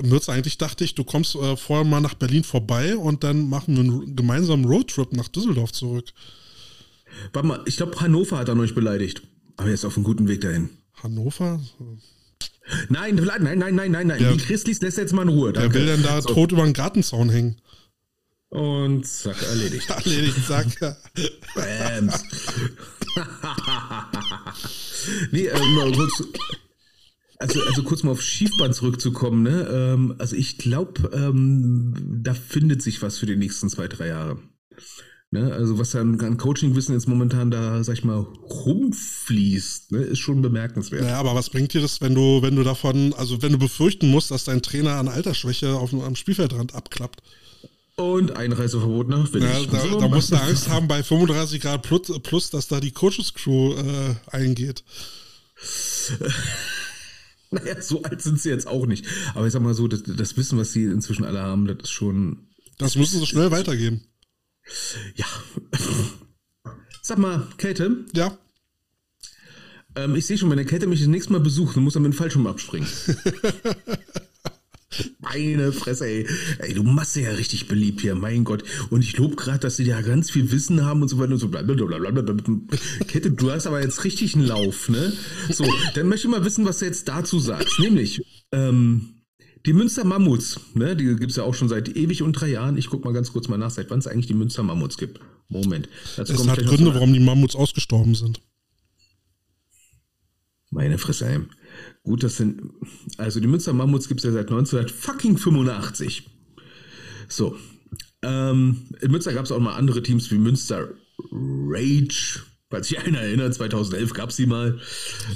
[0.03, 3.76] Nutzer, eigentlich dachte ich, du kommst äh, vorher mal nach Berlin vorbei und dann machen
[3.76, 6.11] wir einen gemeinsamen Roadtrip nach Düsseldorf zurück.
[7.33, 9.22] Warte mal, ich glaube, Hannover hat er euch beleidigt.
[9.57, 10.70] Aber er ist auf einem guten Weg dahin.
[11.03, 11.61] Hannover?
[12.88, 14.33] Nein, nein, nein, nein, nein, nein.
[14.33, 15.53] Die Christlis lässt jetzt mal in Ruhe.
[15.53, 15.74] Danke.
[15.74, 16.33] Wer will denn da so.
[16.33, 17.61] tot über den Gartenzaun hängen?
[18.50, 19.88] Und zack, erledigt.
[19.90, 20.66] erledigt, zack.
[21.55, 22.24] Bams.
[25.31, 26.24] nee, äh, nur kurz,
[27.40, 29.66] also, also kurz mal auf Schiefbahn zurückzukommen, ne?
[29.72, 34.38] Ähm, also ich glaube, ähm, da findet sich was für die nächsten zwei, drei Jahre.
[35.31, 35.50] Ne?
[35.53, 39.98] Also was an, an Coaching-Wissen jetzt momentan da, sag ich mal, rumfließt, ne?
[40.03, 41.05] ist schon bemerkenswert.
[41.05, 44.11] Ja, aber was bringt dir das, wenn du, wenn du davon, also wenn du befürchten
[44.11, 47.22] musst, dass dein Trainer an Altersschwäche auf, am Spielfeldrand abklappt?
[47.94, 49.48] Und Einreiseverbot nach Willig.
[49.48, 52.90] Ja, da, da musst du Angst haben bei 35 Grad plus, plus dass da die
[52.90, 54.85] Coaches-Crew äh, eingeht.
[57.50, 59.06] Naja, so alt sind sie jetzt auch nicht.
[59.34, 61.90] Aber ich sag mal so, das, das Wissen, was sie inzwischen alle haben, das ist
[61.90, 62.48] schon.
[62.78, 64.02] Das müssen sie schnell weitergeben.
[65.14, 65.26] Ja.
[67.02, 68.04] Sag mal, Käthe.
[68.14, 68.38] Ja.
[69.96, 72.00] Ähm, ich sehe schon, wenn der Käthe mich das nächste Mal besucht, dann muss er
[72.00, 72.88] mit dem Fallschirm abspringen.
[75.33, 76.27] Meine Fresse, ey.
[76.59, 78.64] Ey, du machst ja richtig beliebt hier, mein Gott.
[78.90, 81.38] Und ich lobe gerade, dass sie ja ganz viel Wissen haben und so weiter und
[81.38, 81.49] so.
[81.49, 81.99] Blablabla.
[83.07, 85.12] Kette, du hast aber jetzt richtig einen Lauf, ne?
[85.51, 85.64] So,
[85.95, 87.79] dann möchte ich mal wissen, was du jetzt dazu sagst.
[87.79, 89.21] Nämlich, ähm,
[89.66, 92.79] die Münster Mammuts, ne, die gibt es ja auch schon seit ewig und drei Jahren.
[92.79, 95.21] Ich gucke mal ganz kurz mal nach, seit wann es eigentlich die Münster Mammuts gibt.
[95.49, 95.88] Moment.
[96.16, 98.40] es hat Gründe, warum die Mammuts ausgestorben sind.
[100.71, 101.40] Meine Fresse, ey.
[102.11, 102.61] Gut, das sind.
[103.18, 106.29] Also die Münster Mammuts gibt es ja seit 1985.
[107.29, 107.57] So.
[108.23, 110.88] Ähm, in Münster gab es auch mal andere Teams wie Münster
[111.31, 112.40] Rage.
[112.68, 114.81] Falls sich einer erinnert, 2011 gab es sie mal.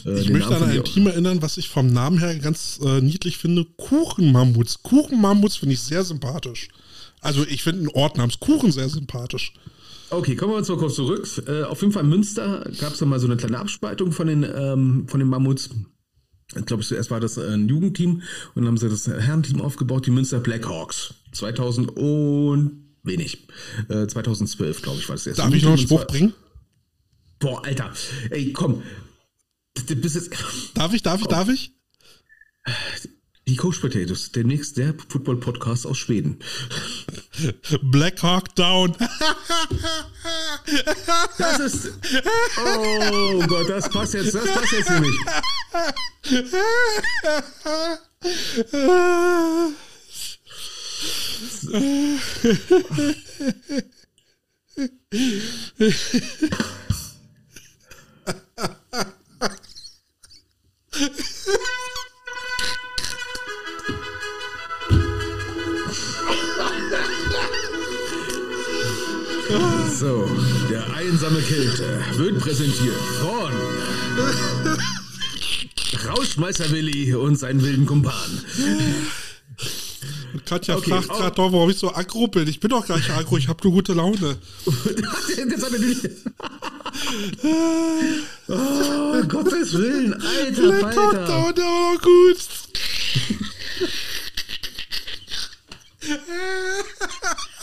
[0.05, 3.39] Äh, ich möchte an ein Team erinnern, was ich vom Namen her ganz äh, niedlich
[3.39, 3.67] finde.
[3.77, 4.83] Kuchenmammuts.
[4.83, 6.67] Kuchenmammuts finde ich sehr sympathisch.
[7.21, 9.53] Also ich finde einen Ort namens Kuchen sehr sympathisch.
[10.11, 11.29] Okay, kommen wir uns mal kurz zurück.
[11.47, 14.43] Äh, auf jeden Fall in Münster gab es mal so eine kleine Abspaltung von den,
[14.43, 15.71] ähm, von den Mammuts.
[16.57, 18.23] Ich glaube, zuerst war das ein Jugendteam
[18.55, 21.15] und dann haben sie das Herrenteam aufgebaut, die Münster Blackhawks.
[21.33, 23.49] 2000 und wenig.
[23.89, 25.43] Äh, 2012, glaube ich, war das erste.
[25.43, 26.35] Darf ich noch einen Spruch bringen?
[27.39, 27.93] Boah, Alter.
[28.31, 28.83] Ey, komm.
[29.87, 30.31] Du bist jetzt,
[30.75, 31.73] darf ich, darf ich, darf ich?
[33.47, 36.39] Die Coach Potatoes, der nächste Football-Podcast aus Schweden.
[37.83, 38.97] Black Hawk Down.
[41.39, 41.93] Das ist.
[42.65, 45.21] Oh Gott, das passt jetzt, das passt jetzt nicht.
[70.05, 70.29] So,
[70.69, 73.51] der einsame Kälte wird präsentiert von
[76.07, 78.13] Rauschmeister Willi und seinen wilden Kumpan.
[80.45, 82.47] Katja okay, fragt gerade doch, warum ich so aggro bin.
[82.49, 84.37] Ich bin doch gar nicht aggro, ich habe nur gute Laune.
[88.49, 91.53] oh, Gottes Willen, alter Falter.
[91.55, 92.37] Der war doch gut.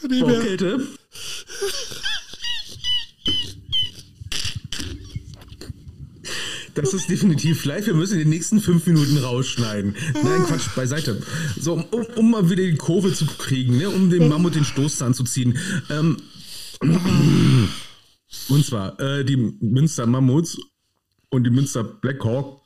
[0.00, 0.40] Kann nicht mehr.
[0.40, 0.88] Kälte.
[6.74, 7.86] Das ist definitiv live.
[7.86, 9.96] Wir müssen in den nächsten fünf Minuten rausschneiden.
[10.22, 11.20] Nein, Quatsch, beiseite.
[11.58, 13.90] So, um, um mal wieder die Kurve zu kriegen, ne?
[13.90, 15.58] um dem Mammut den Stoßzahn zu ziehen.
[15.90, 16.18] Ähm,
[18.48, 20.56] und zwar äh, die Münster Mammuts
[21.30, 22.57] und die Münster Blackhawk.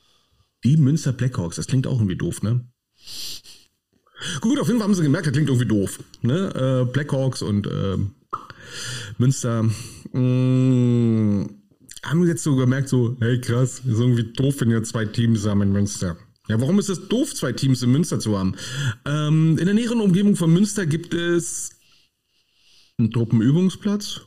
[0.63, 2.65] Die Münster Blackhawks, das klingt auch irgendwie doof, ne?
[4.41, 5.99] Gut, auf jeden Fall haben sie gemerkt, das klingt irgendwie doof.
[6.21, 6.85] Ne?
[6.87, 7.97] Äh, Blackhawks und äh,
[9.17, 9.63] Münster.
[10.13, 11.49] Mh, mm,
[12.03, 15.61] haben jetzt so gemerkt, so, hey krass, ist irgendwie doof, wenn ihr zwei Teams haben
[15.61, 16.17] in Münster.
[16.49, 18.55] Ja, warum ist es doof, zwei Teams in Münster zu haben?
[19.05, 21.69] Ähm, in der näheren Umgebung von Münster gibt es
[22.97, 24.21] einen Truppenübungsplatz.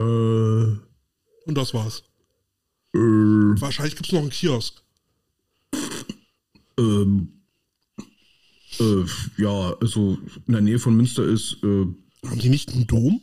[0.00, 0.78] Äh, Und
[1.46, 2.04] das war's.
[2.94, 4.82] Äh, Wahrscheinlich gibt es noch einen Kiosk.
[6.78, 7.42] Ähm,
[8.78, 9.04] äh,
[9.38, 11.58] ja, also in der Nähe von Münster ist.
[11.62, 11.86] Äh,
[12.26, 13.20] haben die nicht einen Dom?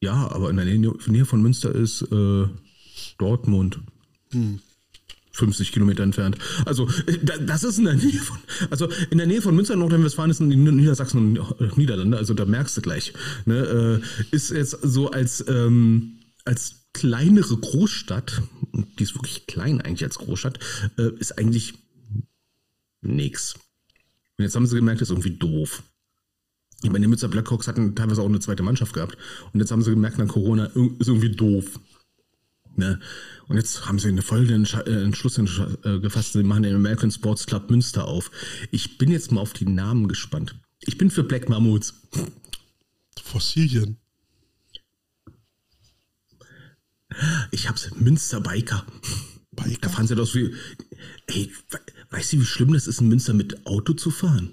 [0.00, 2.46] Ja, aber in der Nähe von Münster ist äh,
[3.18, 3.80] Dortmund.
[4.32, 4.60] Hm.
[5.32, 6.36] 50 Kilometer entfernt.
[6.66, 8.38] Also, äh, das ist in der Nähe von,
[8.70, 12.76] also in der Nähe von Münster, Nordrhein-Westfalen ist in Niedersachsen und Niederlande, also da merkst
[12.76, 13.12] du gleich.
[13.46, 18.42] Ne, äh, ist jetzt so als, ähm, als kleinere Großstadt,
[18.98, 20.58] die ist wirklich klein eigentlich als Großstadt,
[20.98, 21.74] äh, ist eigentlich
[23.02, 23.54] nix.
[24.38, 25.82] Und jetzt haben sie gemerkt, das ist irgendwie doof.
[26.82, 29.16] Ich meine, die Münster Blackhawks hatten teilweise auch eine zweite Mannschaft gehabt.
[29.52, 31.78] Und jetzt haben sie gemerkt, nach Corona ist irgendwie doof.
[32.76, 32.98] Ne?
[33.48, 36.32] Und jetzt haben sie einen folgenden äh, Entschluss äh, gefasst.
[36.32, 38.30] Sie machen den American Sports Club Münster auf.
[38.70, 40.54] Ich bin jetzt mal auf die Namen gespannt.
[40.80, 41.94] Ich bin für Black Mammuts.
[43.22, 43.98] Fossilien.
[47.50, 47.90] Ich hab's.
[47.96, 48.86] Münster Biker.
[49.50, 49.78] Biker?
[49.82, 50.54] Da fahren sie doch so wie.
[51.26, 51.52] Ey,
[52.10, 54.52] weißt du, wie schlimm das ist, in Münster mit Auto zu fahren?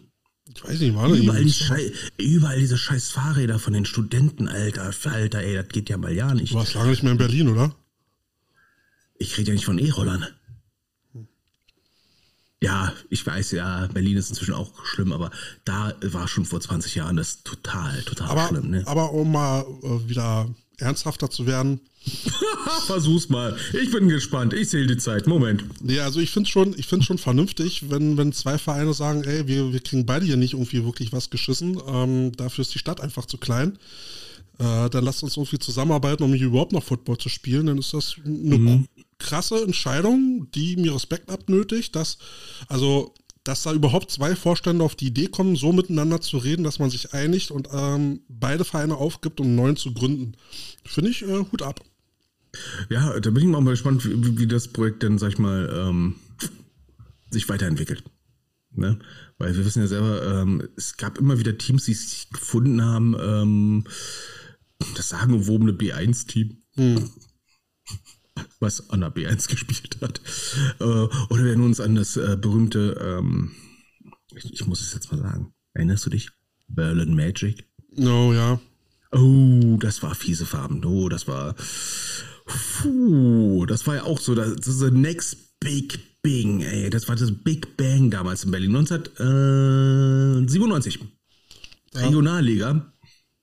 [0.54, 4.93] Ich weiß nicht, war überall, die Schei überall diese scheiß Fahrräder von den Studenten, Alter.
[5.04, 6.54] Alter, ey, das geht ja mal ja nicht.
[6.54, 7.76] Du warst lange nicht mehr in Berlin, oder?
[9.20, 10.26] Ich rede ja nicht von E-Rollern.
[12.62, 15.30] Ja, ich weiß, ja, Berlin ist inzwischen auch schlimm, aber
[15.63, 18.72] da war schon vor 20 Jahren das total, total aber, schlimm.
[18.72, 18.84] Ne?
[18.88, 21.82] Aber um mal äh, wieder ernsthafter zu werden.
[22.86, 23.58] Versuch's mal.
[23.74, 24.54] Ich bin gespannt.
[24.54, 25.28] Ich zähle die Zeit.
[25.28, 25.65] Moment.
[25.84, 29.48] Ja, also ich finde schon, ich finde schon vernünftig, wenn, wenn zwei Vereine sagen, ey,
[29.48, 31.80] wir, wir kriegen beide hier nicht irgendwie wirklich was geschissen.
[31.88, 33.78] Ähm, dafür ist die Stadt einfach zu klein.
[34.60, 37.67] Äh, dann lasst uns irgendwie zusammenarbeiten, um hier überhaupt noch Football zu spielen.
[37.67, 38.88] Dann ist das eine mhm.
[39.19, 42.17] Krasse Entscheidung, die mir Respekt abnötigt, dass,
[42.67, 46.80] also dass da überhaupt zwei Vorstände auf die Idee kommen, so miteinander zu reden, dass
[46.80, 50.34] man sich einigt und ähm, beide Vereine aufgibt, um einen neuen zu gründen.
[50.84, 51.82] Finde ich äh, Hut ab.
[52.89, 56.15] Ja, da bin ich mal gespannt, wie, wie das Projekt denn, sag ich mal, ähm,
[57.30, 58.03] sich weiterentwickelt.
[58.71, 58.99] Ne?
[59.38, 63.15] Weil wir wissen ja selber, ähm, es gab immer wieder Teams, die sich gefunden haben,
[63.19, 63.84] ähm,
[64.95, 66.58] das sagenumwobene B1-Team.
[66.75, 67.10] Hm.
[68.60, 70.21] Was an der B1 gespielt hat.
[70.80, 73.52] Äh, oder wir erinnern uns an das äh, berühmte, ähm,
[74.36, 76.30] ich, ich, muss es jetzt mal sagen, erinnerst du dich?
[76.67, 77.65] Berlin Magic?
[77.95, 78.60] No, ja.
[79.12, 80.84] Oh, das war fiese Farben.
[80.84, 81.56] Oh, das war.
[82.45, 86.89] Puh, das war ja auch so, das, das ist the next big Bing, ey.
[86.89, 88.76] Das war das Big Bang damals in Berlin.
[88.76, 91.00] 1997.
[91.93, 92.02] Ja.
[92.02, 92.91] Regionalliga.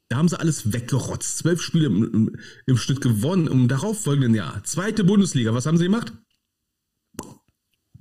[0.09, 1.39] Da haben sie alles weggerotzt.
[1.39, 2.37] Zwölf Spiele im, im,
[2.67, 3.47] im Schnitt gewonnen.
[3.47, 4.63] Im darauffolgenden Jahr.
[4.65, 5.55] Zweite Bundesliga.
[5.55, 6.13] Was haben sie gemacht?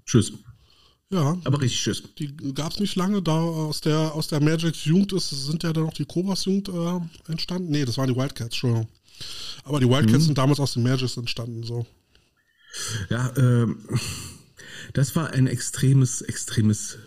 [0.05, 0.33] Tschüss.
[1.09, 1.37] Ja.
[1.43, 2.03] Aber richtig tschüss.
[2.17, 3.21] Die gab es nicht lange.
[3.21, 6.69] Da aus der, aus der Magic Jugend ist, sind ja dann noch die Cobras Jugend
[6.69, 7.71] äh, entstanden.
[7.71, 8.87] Nee, das waren die Wildcats, schon.
[9.63, 10.27] Aber die Wildcats mhm.
[10.27, 11.85] sind damals aus den Magics entstanden, so.
[13.09, 13.77] Ja, ähm
[14.93, 16.97] das war ein extremes, extremes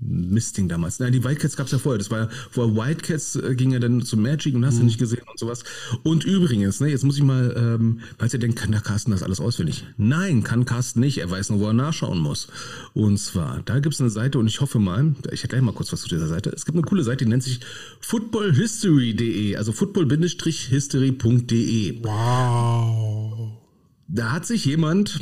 [0.00, 0.98] Mistding damals.
[0.98, 1.98] Nein, die Wildcats gab es ja vorher.
[1.98, 4.86] Das war vor Wildcats äh, ging ja dann zu Magic und hast du mhm.
[4.86, 5.62] nicht gesehen und sowas.
[6.02, 9.22] Und übrigens, ne, jetzt muss ich mal, ähm, falls ihr denkt, kann der Carsten das
[9.22, 9.84] alles auswendig?
[9.98, 11.18] Nein, kann Carsten nicht.
[11.18, 12.48] Er weiß nur, wo er nachschauen muss.
[12.94, 15.92] Und zwar, da gibt es eine Seite und ich hoffe mal, ich erkläre mal kurz
[15.92, 16.48] was zu dieser Seite.
[16.50, 17.60] Es gibt eine coole Seite, die nennt sich
[18.00, 22.02] footballhistory.de, also football-history.de.
[22.02, 23.58] Wow.
[24.08, 25.20] Da hat sich jemand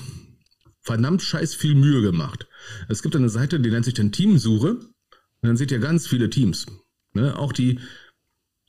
[0.82, 2.46] verdammt scheiß viel Mühe gemacht.
[2.88, 4.70] Es gibt eine Seite, die nennt sich dann Teamsuche.
[4.70, 6.66] Und dann seht ihr ganz viele Teams.
[7.12, 7.36] Ne?
[7.38, 7.78] Auch die,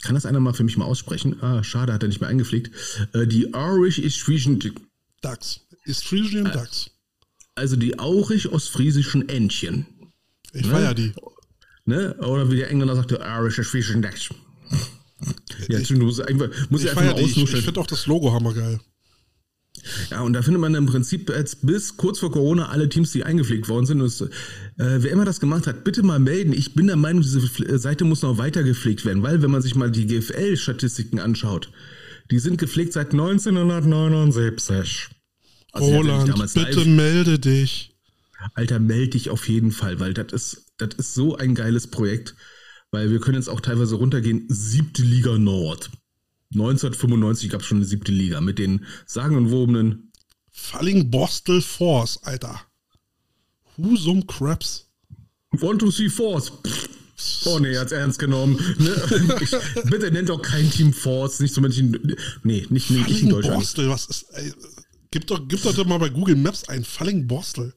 [0.02, 1.42] kann das einer mal für mich mal aussprechen?
[1.42, 2.72] Ah, schade, hat er nicht mehr eingepflegt.
[3.14, 4.60] Äh, die Irish Istresian
[5.22, 5.62] Ducks.
[5.86, 6.92] Istresian äh, Ducks.
[7.56, 9.86] Also die aurisch-ostfriesischen Entchen.
[10.54, 10.72] Ich ne?
[10.72, 11.14] feier die.
[11.86, 12.16] Ne?
[12.20, 14.30] Oder wie der Engländer sagte, Irish Istresian Ducks.
[15.68, 18.32] Ja, ich, muss, einfach, muss ich, ich einfach mal Ich, ich finde auch das Logo
[18.32, 18.80] hammergeil.
[20.12, 23.24] Ja, und da findet man im Prinzip jetzt bis kurz vor Corona alle Teams, die
[23.24, 24.02] eingepflegt worden sind.
[24.02, 24.28] Und, äh,
[24.78, 26.54] wer immer das gemacht hat, bitte mal melden.
[26.54, 29.62] Ich bin der Meinung, diese äh, Seite muss noch weiter gepflegt werden, weil wenn man
[29.62, 31.70] sich mal die GFL-Statistiken anschaut,
[32.32, 35.10] die sind gepflegt seit 1979.
[35.72, 36.86] Also Roland, bitte live.
[36.86, 37.96] melde dich.
[38.54, 42.36] Alter, melde dich auf jeden Fall, weil das ist, das ist so ein geiles Projekt.
[42.92, 45.92] Weil wir können jetzt auch teilweise runtergehen, siebte Liga Nord.
[46.54, 50.12] 1995 gab es schon eine siebte Liga mit den sagenumwobenen
[50.52, 52.60] Falling Bostel Force, Alter.
[53.78, 54.88] Husum Craps.
[55.62, 56.52] One, two, three, Force.
[57.46, 58.56] Oh nee, hat's ernst genommen.
[58.78, 58.96] Ne?
[59.42, 59.52] Ich,
[59.90, 61.92] bitte nennt doch kein Team Force, nicht so Menschen.
[62.44, 63.60] Nee, nicht, nicht, nicht in Deutschland.
[63.60, 64.24] Bostel, was ist.
[64.32, 64.54] Ey,
[65.12, 66.84] gib, doch, gib doch mal bei Google Maps ein.
[66.84, 67.74] Falling Bostel.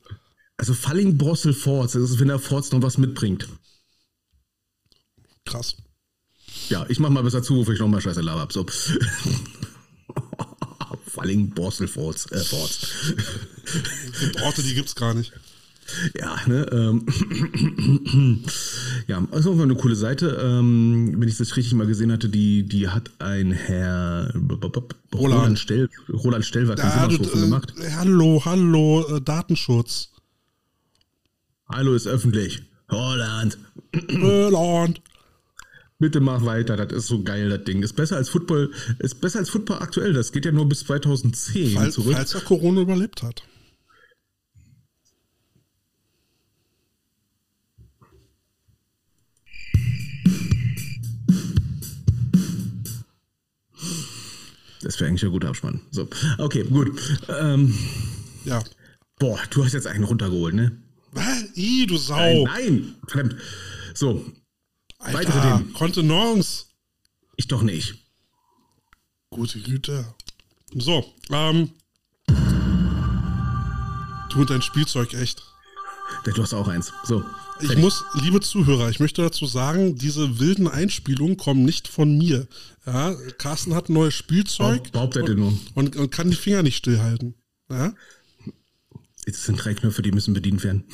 [0.56, 3.48] Also Falling Bostel Force, das ist, wenn der Force noch was mitbringt.
[5.44, 5.76] Krass.
[6.72, 8.50] Ja, ich mach mal besser zu, bevor ich nochmal scheiße Lava hab.
[8.50, 8.64] So.
[11.06, 12.24] Falling Borstel Forts.
[12.32, 13.12] Äh, Forts.
[14.42, 15.35] Orte, die gibt's gar nicht.
[16.18, 17.04] Ja, ne, ähm,
[19.06, 20.40] ja, also eine coole Seite.
[20.42, 25.58] Ähm, wenn ich das richtig mal gesehen hatte, die, die hat ein Herr Roland, Roland
[25.58, 27.74] Stell, Roland Stellwart ja, du, äh, gemacht.
[27.96, 30.08] Hallo, hallo, äh, Datenschutz.
[31.68, 32.62] Hallo ist öffentlich.
[32.90, 33.58] Roland.
[34.11, 35.02] Roland.
[36.02, 37.80] Bitte mach weiter, das ist so geil, das Ding.
[37.80, 40.12] Ist besser als Football, ist besser als Football aktuell.
[40.12, 42.14] Das geht ja nur bis 2010 Fall, zurück.
[42.14, 43.44] Falls er Corona überlebt hat.
[54.80, 55.82] Das wäre eigentlich ein guter Abspann.
[55.92, 57.00] So, okay, gut.
[57.28, 57.72] Ähm,
[58.44, 58.60] ja.
[59.20, 60.76] Boah, du hast jetzt einen runtergeholt, ne?
[61.12, 61.56] Was?
[61.56, 62.16] I, du Sau.
[62.16, 63.36] Nein, nein, verdammt.
[63.94, 64.24] So,
[65.02, 65.72] Alter, Weitere Themen.
[65.72, 66.66] Kontenance.
[67.36, 67.94] Ich doch nicht.
[69.30, 70.14] Gute Güte.
[70.74, 71.70] So, ähm.
[74.30, 75.42] Du und dein Spielzeug, echt.
[76.24, 76.92] Du hast auch eins.
[77.04, 77.24] So.
[77.60, 82.46] Ich muss, liebe Zuhörer, ich möchte dazu sagen, diese wilden Einspielungen kommen nicht von mir.
[82.86, 84.90] Ja, Carsten hat ein neues Spielzeug.
[84.92, 85.52] Behauptet er nur.
[85.74, 87.34] Und, und, kann die Finger nicht stillhalten.
[87.70, 87.92] Ja?
[89.26, 90.84] Es sind drei Knöpfe, die müssen bedient werden.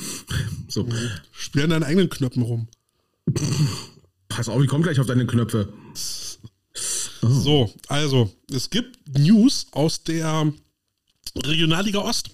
[0.67, 0.87] So.
[1.31, 2.67] Spiel an deinen eigenen Knöpfen rum.
[4.29, 5.73] Pass auf, ich komme gleich auf deine Knöpfe.
[7.21, 7.27] Oh.
[7.27, 10.53] So, also, es gibt News aus der
[11.35, 12.29] Regionalliga Ost.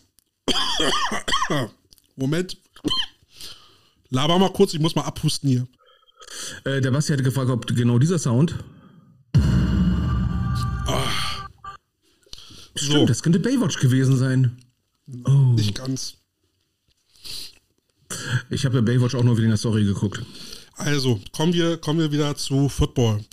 [2.16, 2.58] Moment.
[4.10, 5.68] Laber mal kurz, ich muss mal abhusten hier.
[6.64, 8.56] Äh, der Basti hatte gefragt, ob genau dieser Sound.
[10.88, 11.48] Ah.
[12.76, 13.06] Stimmt, so.
[13.06, 14.58] das könnte Baywatch gewesen sein.
[15.26, 15.54] Oh.
[15.56, 16.18] Nicht ganz.
[18.50, 20.22] Ich habe ja Baywatch auch nur wegen der Story geguckt.
[20.76, 23.24] Also, kommen wir, kommen wir wieder zu Football.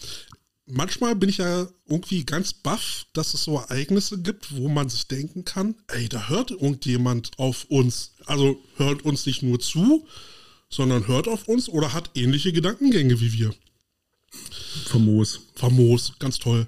[0.67, 5.09] Manchmal bin ich ja irgendwie ganz baff, dass es so Ereignisse gibt, wo man sich
[5.09, 8.13] denken kann, ey, da hört irgendjemand auf uns.
[8.27, 10.07] Also hört uns nicht nur zu,
[10.71, 13.55] sondern hört auf uns oder hat ähnliche Gedankengänge wie wir.
[14.87, 15.41] Famos.
[15.57, 16.67] Famos, ganz toll.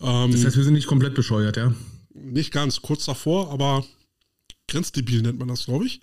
[0.00, 1.72] Ähm, das heißt, wir sind nicht komplett bescheuert, ja?
[2.14, 3.84] Nicht ganz, kurz davor, aber
[4.68, 6.00] grenzdebil nennt man das, glaube ich.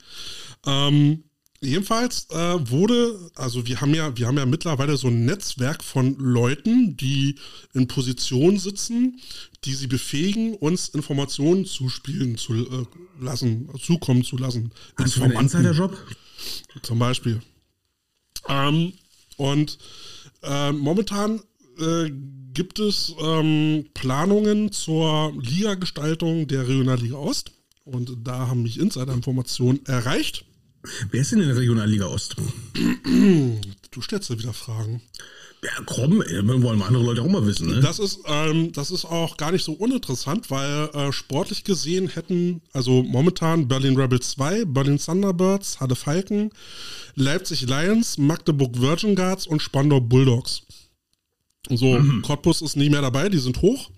[0.65, 1.23] Ähm,
[1.61, 6.15] jedenfalls äh, wurde, also wir haben ja, wir haben ja mittlerweile so ein Netzwerk von
[6.17, 7.35] Leuten, die
[7.73, 9.19] in Positionen sitzen,
[9.63, 12.85] die sie befähigen, uns Informationen zuspielen zu äh,
[13.19, 14.71] lassen, zukommen zu lassen.
[14.97, 15.95] Hast du einen Insider-Job?
[16.81, 17.39] Zum Beispiel.
[18.47, 18.93] Ähm,
[19.37, 19.77] und
[20.41, 21.41] äh, momentan
[21.79, 22.09] äh,
[22.53, 27.51] gibt es ähm, Planungen zur Liga-Gestaltung der Regionalliga Ost.
[27.83, 30.45] Und da haben mich Insider-Informationen erreicht.
[31.11, 32.35] Wer ist denn in der Regionalliga Ost?
[33.91, 35.01] Du stellst ja wieder Fragen.
[35.63, 37.67] Ja, komm, wollen andere Leute auch mal wissen.
[37.67, 37.81] Ne?
[37.81, 42.61] Das, ist, ähm, das ist auch gar nicht so uninteressant, weil äh, sportlich gesehen hätten,
[42.73, 46.49] also momentan Berlin Rebels 2, Berlin Thunderbirds, Halle Falken,
[47.13, 50.63] Leipzig Lions, Magdeburg Virgin Guards und Spandau Bulldogs.
[51.69, 52.23] So, mhm.
[52.23, 53.91] Cottbus ist nicht mehr dabei, die sind hoch.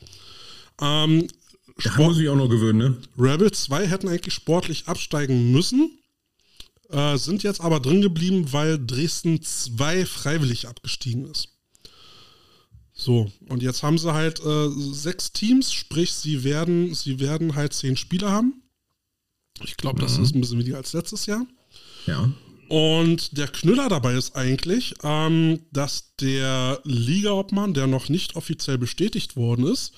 [0.81, 1.29] Ähm,
[1.81, 2.97] da muss ich auch noch gewöhnen, ne?
[3.17, 5.97] Rebels 2 hätten eigentlich sportlich absteigen müssen,
[6.93, 11.49] äh, sind jetzt aber drin geblieben, weil Dresden 2 freiwillig abgestiegen ist.
[12.93, 17.73] So, und jetzt haben sie halt äh, sechs Teams, sprich, sie werden, sie werden halt
[17.73, 18.61] zehn Spieler haben.
[19.63, 20.23] Ich glaube, das mhm.
[20.23, 21.45] ist ein bisschen weniger als letztes Jahr.
[22.05, 22.31] Ja.
[22.69, 29.35] Und der Knüller dabei ist eigentlich, ähm, dass der Ligaobmann, der noch nicht offiziell bestätigt
[29.35, 29.93] worden ist,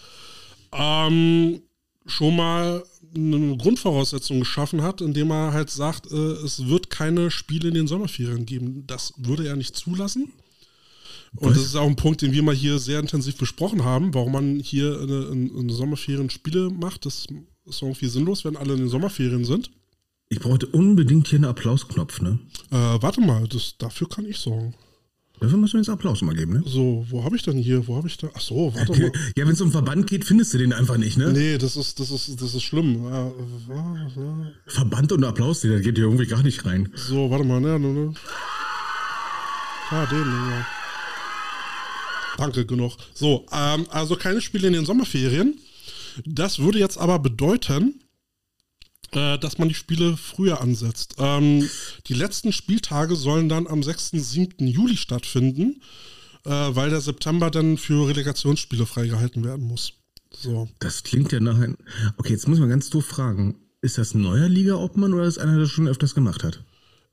[0.72, 1.62] ähm,
[2.06, 2.84] schon mal
[3.16, 7.88] eine Grundvoraussetzung geschaffen hat, indem er halt sagt, äh, es wird keine Spiele in den
[7.88, 8.84] Sommerferien geben.
[8.88, 10.34] Das würde er nicht zulassen.
[11.36, 11.58] Und Was?
[11.58, 14.60] das ist auch ein Punkt, den wir mal hier sehr intensiv besprochen haben, warum man
[14.60, 17.06] hier in, in, in Sommerferien Spiele macht.
[17.06, 17.26] Das
[17.66, 19.72] ist irgendwie sinnlos, wenn alle in den Sommerferien sind.
[20.30, 22.40] Ich brauchte unbedingt hier einen Applausknopf, ne?
[22.72, 24.74] Äh, warte mal, das, dafür kann ich sorgen.
[25.40, 26.64] Dafür müssen wir jetzt Applaus mal geben, ne?
[26.66, 27.86] So, wo habe ich denn hier?
[27.88, 28.30] Wo habe ich da?
[28.34, 29.12] Ach so, warte mal.
[29.36, 31.32] Ja, wenn es um Verband geht, findest du den einfach nicht, ne?
[31.34, 33.06] Nee, das ist, das ist, das ist schlimm.
[34.68, 36.90] Verband und Applaus, der geht hier irgendwie gar nicht rein.
[36.96, 37.80] So, warte mal, ne?
[37.80, 38.14] ne.
[39.90, 40.66] Ah, den, ja.
[42.38, 42.94] Danke, genug.
[43.14, 45.60] So, ähm, also keine Spiele in den Sommerferien.
[46.26, 48.02] Das würde jetzt aber bedeuten,
[49.12, 51.16] äh, dass man die Spiele früher ansetzt.
[51.18, 51.70] Ähm,
[52.08, 54.12] die letzten Spieltage sollen dann am 6.
[54.12, 54.68] 7.
[54.68, 55.82] Juli stattfinden,
[56.46, 59.94] äh, weil der September dann für Relegationsspiele freigehalten werden muss.
[60.32, 60.70] So.
[60.80, 61.78] Das klingt ja nach ein.
[62.18, 63.56] Okay, jetzt muss man ganz doof fragen.
[63.82, 66.64] Ist das ein neuer Liga-Obmann oder ist einer, der das schon öfters gemacht hat?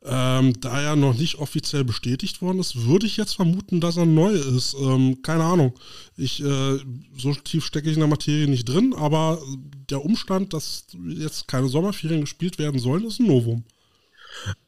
[0.05, 4.07] Ähm, da er noch nicht offiziell bestätigt worden ist, würde ich jetzt vermuten, dass er
[4.07, 4.75] neu ist.
[4.75, 5.75] Ähm, keine Ahnung.
[6.17, 6.79] Ich, äh,
[7.17, 9.41] so tief stecke ich in der Materie nicht drin, aber
[9.91, 13.65] der Umstand, dass jetzt keine Sommerferien gespielt werden sollen, ist ein Novum.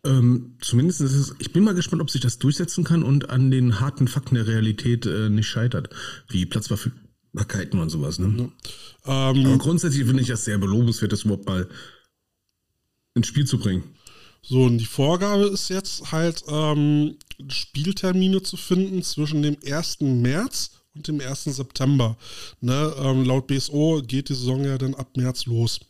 [0.04, 3.50] Ähm, zumindest ist es, ich bin mal gespannt, ob sich das durchsetzen kann und an
[3.50, 5.88] den harten Fakten der Realität äh, nicht scheitert.
[6.28, 8.20] Wie Platzverfügbarkeiten und sowas.
[8.20, 8.50] Ne?
[9.04, 9.30] Ja.
[9.30, 11.68] Ähm, aber grundsätzlich finde ich das sehr belobenswert, das überhaupt mal
[13.14, 13.82] ins Spiel zu bringen.
[14.46, 17.16] So, und die Vorgabe ist jetzt halt, ähm,
[17.48, 20.00] Spieltermine zu finden zwischen dem 1.
[20.00, 21.44] März und dem 1.
[21.44, 22.16] September.
[22.60, 25.80] Ne, ähm, laut BSO geht die Saison ja dann ab März los.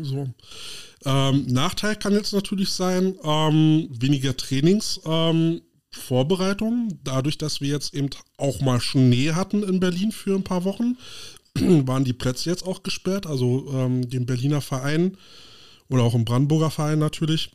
[0.00, 0.28] So.
[1.04, 5.00] Ähm, Nachteil kann jetzt natürlich sein, ähm, weniger Trainings.
[5.04, 10.44] Ähm, Vorbereitung, dadurch, dass wir jetzt eben auch mal Schnee hatten in Berlin für ein
[10.44, 10.96] paar Wochen,
[11.54, 13.26] waren die Plätze jetzt auch gesperrt.
[13.26, 15.18] Also ähm, dem Berliner Verein
[15.92, 17.52] oder auch im Brandenburger Verein natürlich,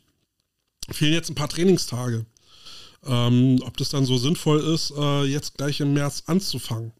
[0.90, 2.24] fehlen jetzt ein paar Trainingstage.
[3.04, 6.92] Ähm, ob das dann so sinnvoll ist, äh, jetzt gleich im März anzufangen.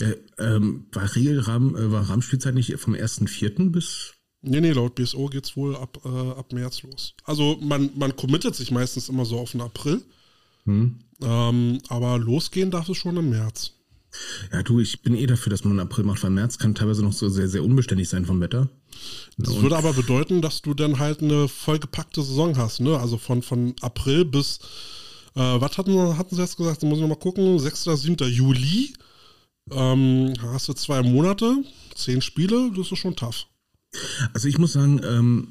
[0.00, 3.70] Äh, ähm, war Regelrahmen, äh, war Rahmenspielzeit nicht vom 1.4.
[3.70, 4.14] bis.
[4.42, 7.14] Nee, nee, laut BSO geht es wohl ab, äh, ab März los.
[7.24, 10.02] Also man, man committet sich meistens immer so auf den April.
[10.64, 10.98] Hm.
[11.22, 13.72] Ähm, aber losgehen darf es schon im März.
[14.52, 17.12] Ja, du, ich bin eh dafür, dass man April macht, weil März kann teilweise noch
[17.12, 18.68] so sehr, sehr unbeständig sein vom Wetter.
[19.38, 22.98] Das und würde aber bedeuten, dass du dann halt eine vollgepackte Saison hast, ne?
[22.98, 24.58] Also von, von April bis,
[25.34, 26.82] äh, was hatten, hatten sie jetzt gesagt?
[26.82, 27.86] Da muss ich nochmal gucken, 6.
[27.86, 28.16] oder 7.
[28.28, 28.92] Juli.
[29.70, 31.62] Ähm, hast du zwei Monate,
[31.94, 33.46] zehn Spiele, das ist schon tough.
[34.32, 35.48] Also ich muss sagen, ähm,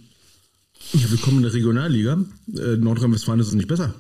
[0.93, 2.25] ja, willkommen in der Regionalliga.
[2.53, 3.93] Äh, Nordrhein-Westfalen ist es nicht besser.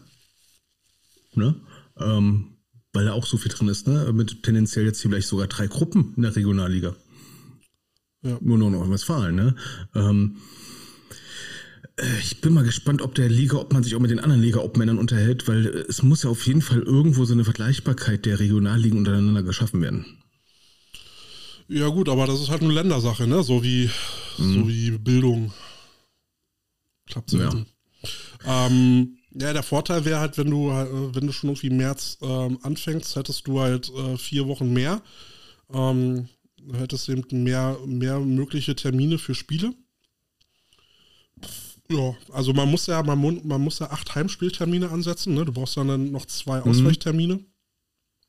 [1.35, 1.55] Ne?
[1.97, 2.58] Ähm,
[2.93, 4.11] weil da auch so viel drin ist, ne?
[4.13, 6.95] Mit tendenziell jetzt vielleicht sogar drei Gruppen in der Regionalliga.
[8.21, 8.37] Ja.
[8.41, 9.55] Nur noch Nordrhein-Westfalen, ne?
[9.95, 10.37] Ähm,
[11.97, 14.41] äh, ich bin mal gespannt, ob der Liga, ob man sich auch mit den anderen
[14.41, 18.97] Liga-Obmännern unterhält, weil es muss ja auf jeden Fall irgendwo so eine Vergleichbarkeit der Regionalligen
[18.97, 20.05] untereinander geschaffen werden.
[21.67, 23.43] Ja, gut, aber das ist halt eine Ländersache, ne?
[23.43, 23.89] So wie,
[24.37, 24.53] mhm.
[24.53, 25.53] so wie Bildung.
[27.05, 27.67] Klappt selten.
[28.43, 28.67] Ja.
[28.67, 32.17] Ähm, Ja, der Vorteil wäre halt, wenn du, äh, wenn du schon irgendwie im März
[32.21, 35.01] ähm, anfängst, hättest du halt äh, vier Wochen mehr.
[35.71, 36.27] Ähm,
[36.73, 39.73] hättest eben mehr, mehr mögliche Termine für Spiele.
[41.91, 45.45] Ja, also man muss ja, man, man muss ja acht Heimspieltermine ansetzen, ne?
[45.45, 46.71] Du brauchst dann noch zwei mhm.
[46.71, 47.39] Ausweichtermine.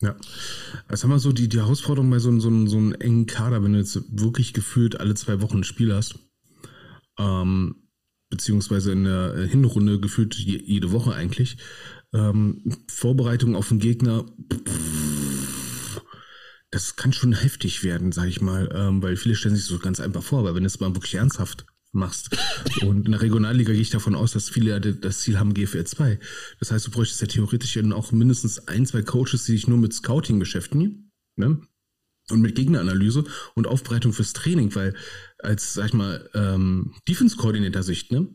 [0.00, 0.16] Ja.
[0.88, 3.74] Also haben wir so die, die Herausforderung bei so, so, so einem engen Kader, wenn
[3.74, 6.18] du jetzt wirklich gefühlt alle zwei Wochen ein Spiel hast,
[7.18, 7.76] ähm,
[8.30, 11.58] beziehungsweise in der Hinrunde gefühlt jede Woche eigentlich,
[12.12, 14.24] ähm, Vorbereitung auf den Gegner,
[16.70, 20.00] das kann schon heftig werden, sag ich mal, ähm, weil viele stellen sich so ganz
[20.00, 22.30] einfach vor, aber wenn es mal wirklich ernsthaft machst.
[22.82, 26.20] Und in der Regionalliga gehe ich davon aus, dass viele das Ziel haben GFL 2.
[26.60, 29.92] Das heißt, du bräuchtest ja theoretisch auch mindestens ein, zwei Coaches, die sich nur mit
[29.92, 31.10] Scouting beschäftigen.
[31.36, 31.60] Ne?
[32.30, 33.24] Und mit Gegneranalyse
[33.54, 34.94] und Aufbereitung fürs Training, weil
[35.38, 38.32] als, sag ich mal, ähm, Defense-Koordinator-Sicht, ne,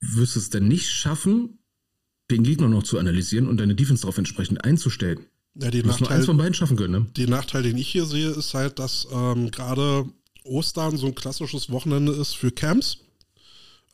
[0.00, 1.58] wirst du es dann nicht schaffen,
[2.30, 5.26] den Gegner noch zu analysieren und deine Defense darauf entsprechend einzustellen.
[5.54, 6.92] Ja, den Nachteil, nur eins von beiden schaffen können.
[6.92, 7.10] Ne?
[7.16, 10.06] Den Nachteil, den ich hier sehe, ist halt, dass ähm, gerade
[10.44, 12.98] Ostern so ein klassisches Wochenende ist für Camps.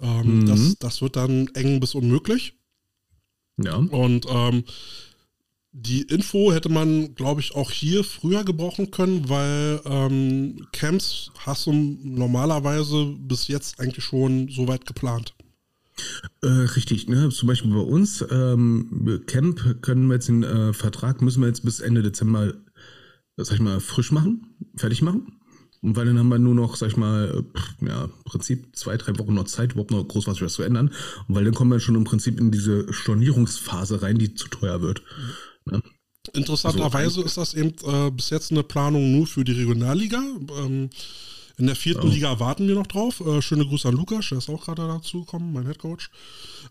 [0.01, 0.47] Ähm, mhm.
[0.47, 2.55] das, das wird dann eng bis unmöglich.
[3.57, 3.76] Ja.
[3.76, 4.64] Und ähm,
[5.79, 11.66] die Info hätte man, glaube ich, auch hier früher gebrauchen können, weil ähm, Camps hast
[11.66, 15.35] du normalerweise bis jetzt eigentlich schon so weit geplant.
[16.43, 17.29] Äh, richtig, ne?
[17.29, 21.64] Zum Beispiel bei uns, ähm, Camp können wir jetzt den äh, Vertrag, müssen wir jetzt
[21.64, 22.55] bis Ende Dezember,
[23.37, 25.37] sag ich mal, frisch machen, fertig machen.
[25.83, 27.45] Und weil dann haben wir nur noch, sag ich mal,
[27.81, 30.91] ja, im Prinzip zwei, drei Wochen noch Zeit, überhaupt noch groß was zu ändern.
[31.29, 34.81] Und weil dann kommen wir schon im Prinzip in diese Stornierungsphase rein, die zu teuer
[34.81, 35.03] wird.
[35.67, 35.83] Ne?
[36.33, 40.23] Interessanterweise also, ist das eben äh, bis jetzt eine Planung nur für die Regionalliga.
[40.59, 40.91] Ähm,
[41.59, 42.11] in der vierten oh.
[42.11, 43.21] Liga warten wir noch drauf.
[43.21, 46.11] Äh, schöne Grüße an Lukas, der ist auch gerade dazu gekommen, mein Headcoach.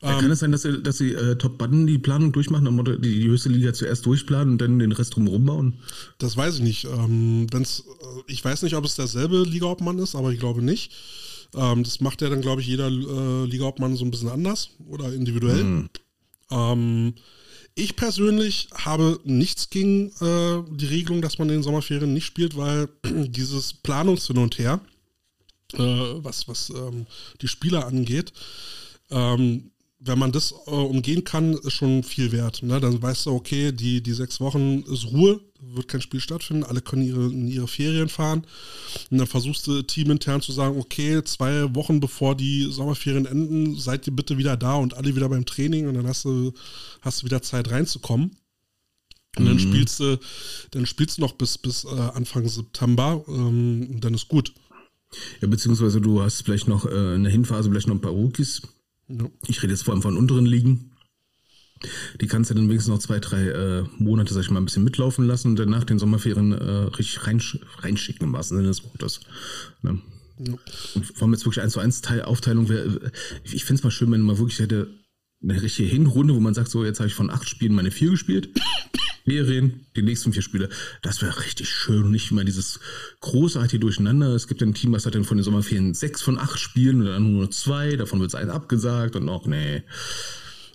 [0.04, 3.22] Ähm, kann es sein, dass sie, dass sie äh, Top Button die Planung durchmachen, die,
[3.22, 5.80] die höchste Liga zuerst durchplanen und dann den Rest drumherum bauen?
[6.20, 6.86] Das weiß ich nicht.
[6.86, 10.92] Ähm, wenn's, äh, ich weiß nicht, ob es derselbe Ligaobmann ist, aber ich glaube nicht.
[11.56, 15.12] Ähm, das macht ja dann, glaube ich, jeder äh, Ligaobmann so ein bisschen anders oder
[15.12, 15.64] individuell.
[15.64, 15.90] Mhm.
[16.52, 17.14] Ähm,
[17.76, 22.56] ich persönlich habe nichts gegen äh, die Regelung, dass man in den Sommerferien nicht spielt,
[22.56, 24.80] weil dieses Planungshin und Her,
[25.74, 27.06] äh, was, was ähm,
[27.42, 28.32] die Spieler angeht,
[29.12, 32.64] ähm, wenn man das äh, umgehen kann, ist schon viel wert.
[32.64, 32.80] Ne?
[32.80, 35.42] Dann weißt du, okay, die, die sechs Wochen ist Ruhe,
[35.74, 38.46] wird kein Spiel stattfinden, alle können ihre, in ihre Ferien fahren.
[39.12, 44.08] Und dann versuchst du teamintern zu sagen, okay, zwei Wochen bevor die Sommerferien enden, seid
[44.08, 46.54] ihr bitte wieder da und alle wieder beim Training und dann hast du,
[47.02, 48.38] hast du wieder Zeit reinzukommen.
[49.38, 49.60] Und dann mhm.
[49.60, 50.18] spielst du,
[50.72, 54.54] dann spielst du noch bis, bis äh, Anfang September ähm, und dann ist gut.
[55.42, 58.62] Ja, beziehungsweise du hast vielleicht noch äh, in der Hinphase vielleicht noch ein paar Rookies,
[59.08, 59.30] ja.
[59.48, 60.92] Ich rede jetzt vor allem von unteren Ligen.
[62.22, 64.84] Die kannst du dann wenigstens noch zwei, drei äh, Monate, sag ich mal, ein bisschen
[64.84, 68.84] mitlaufen lassen und dann nach den Sommerferien äh, richtig reinsch reinschicken, im wahrsten Sinne des
[68.84, 69.20] Wortes.
[69.82, 70.00] Ne?
[70.40, 70.54] Ja.
[70.96, 73.12] Und vor allem jetzt wirklich 1 zu 1 Teil, Aufteilung wäre,
[73.44, 74.88] ich finde es mal schön, wenn man wirklich hätte
[75.44, 78.12] eine richtige Hinrunde, wo man sagt, so, jetzt habe ich von acht Spielen meine vier
[78.12, 78.50] gespielt.
[79.26, 80.70] Serien, die nächsten vier Spiele.
[81.02, 82.80] Das wäre richtig schön und nicht immer dieses
[83.22, 84.36] großartige Durcheinander.
[84.36, 87.08] Es gibt ein Team, was hat dann von den Sommerferien sechs von acht Spielen und
[87.08, 89.84] dann nur zwei, davon wird es eins abgesagt und auch, nee.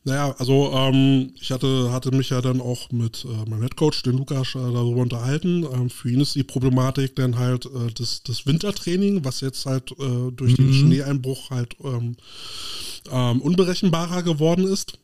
[0.03, 4.17] Naja, also ähm, ich hatte, hatte mich ja dann auch mit äh, meinem Headcoach, den
[4.17, 5.67] Lukas, äh, darüber unterhalten.
[5.71, 9.91] Ähm, für ihn ist die Problematik dann halt äh, das, das Wintertraining, was jetzt halt
[9.93, 10.57] äh, durch mhm.
[10.57, 12.17] den Schneeeinbruch halt ähm,
[13.11, 14.99] ähm, unberechenbarer geworden ist.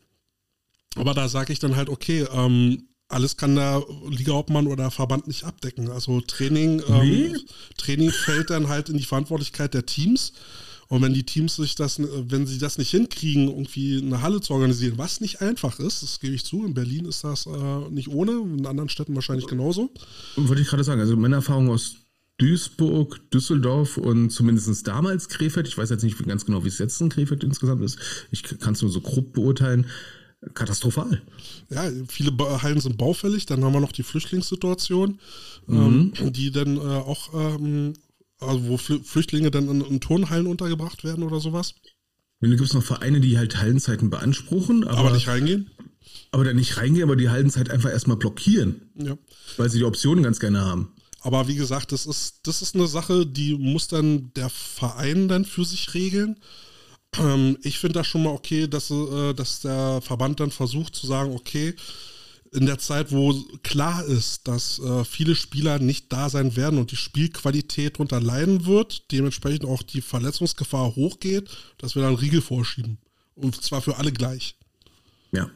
[0.95, 5.45] Aber da sage ich dann halt, okay, ähm, alles kann der Ligaobmann oder Verband nicht
[5.45, 5.91] abdecken.
[5.91, 7.35] Also Training, ähm, nee.
[7.77, 10.33] Training fällt dann halt in die Verantwortlichkeit der Teams.
[10.89, 14.53] Und wenn die Teams sich das, wenn sie das nicht hinkriegen, irgendwie eine Halle zu
[14.55, 18.09] organisieren, was nicht einfach ist, das gebe ich zu, in Berlin ist das äh, nicht
[18.09, 19.91] ohne, in anderen Städten wahrscheinlich genauso.
[20.37, 21.97] Wollte ich gerade sagen, also meine Erfahrung aus
[22.39, 27.01] Duisburg, Düsseldorf und zumindest damals Krefeld, ich weiß jetzt nicht ganz genau, wie es jetzt
[27.01, 27.99] in Krefeld insgesamt ist,
[28.31, 29.87] ich kann es nur so grob beurteilen,
[30.55, 31.23] katastrophal.
[31.71, 32.33] Ja, viele
[32.63, 33.47] Hallen sind baufällig.
[33.47, 35.19] Dann haben wir noch die Flüchtlingssituation,
[35.67, 36.13] mhm.
[36.19, 37.95] ähm, die dann äh, auch, ähm,
[38.41, 41.75] also wo Flüchtlinge dann in, in, Turnhallen untergebracht werden oder sowas.
[42.41, 45.71] Und dann gibt es noch Vereine, die halt Hallenzeiten beanspruchen, aber, aber nicht reingehen.
[46.31, 48.91] Aber dann nicht reingehen, aber die Hallenzeit einfach erstmal blockieren.
[48.95, 49.17] Ja.
[49.57, 50.93] Weil sie die Optionen ganz gerne haben.
[51.21, 55.45] Aber wie gesagt, das ist, das ist eine Sache, die muss dann der Verein dann
[55.45, 56.39] für sich regeln.
[57.19, 61.07] Ähm, ich finde das schon mal okay, dass, äh, dass der Verband dann versucht zu
[61.07, 61.75] sagen, okay,
[62.57, 63.33] in der Zeit, wo
[63.63, 68.67] klar ist, dass äh, viele Spieler nicht da sein werden und die Spielqualität darunter leiden
[68.67, 72.99] wird, dementsprechend auch die Verletzungsgefahr hochgeht, dass wir dann Riegel vorschieben.
[73.35, 74.57] Und zwar für alle gleich.
[75.33, 75.51] Ja.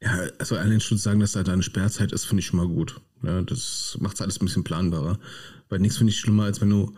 [0.00, 3.00] Ja, also allein schon sagen, dass da eine Sperrzeit ist, finde ich schon mal gut.
[3.22, 5.18] Ja, das macht es alles ein bisschen planbarer.
[5.68, 6.94] Weil nichts finde ich schlimmer, als wenn du.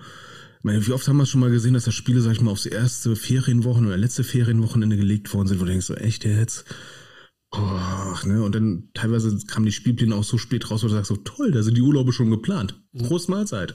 [0.58, 2.50] Ich meine, wie oft haben wir schon mal gesehen, dass da Spiele, sag ich mal,
[2.50, 6.66] aufs erste Ferienwochen oder letzte Ferienwochenende gelegt worden sind, wo du denkst, so echt jetzt?
[7.52, 8.42] Oh, ne?
[8.42, 11.50] Und dann teilweise kamen die Spielpläne auch so spät raus, wo du sagst, so toll,
[11.50, 12.80] da sind die Urlaube schon geplant.
[12.96, 13.74] Prost Mahlzeit.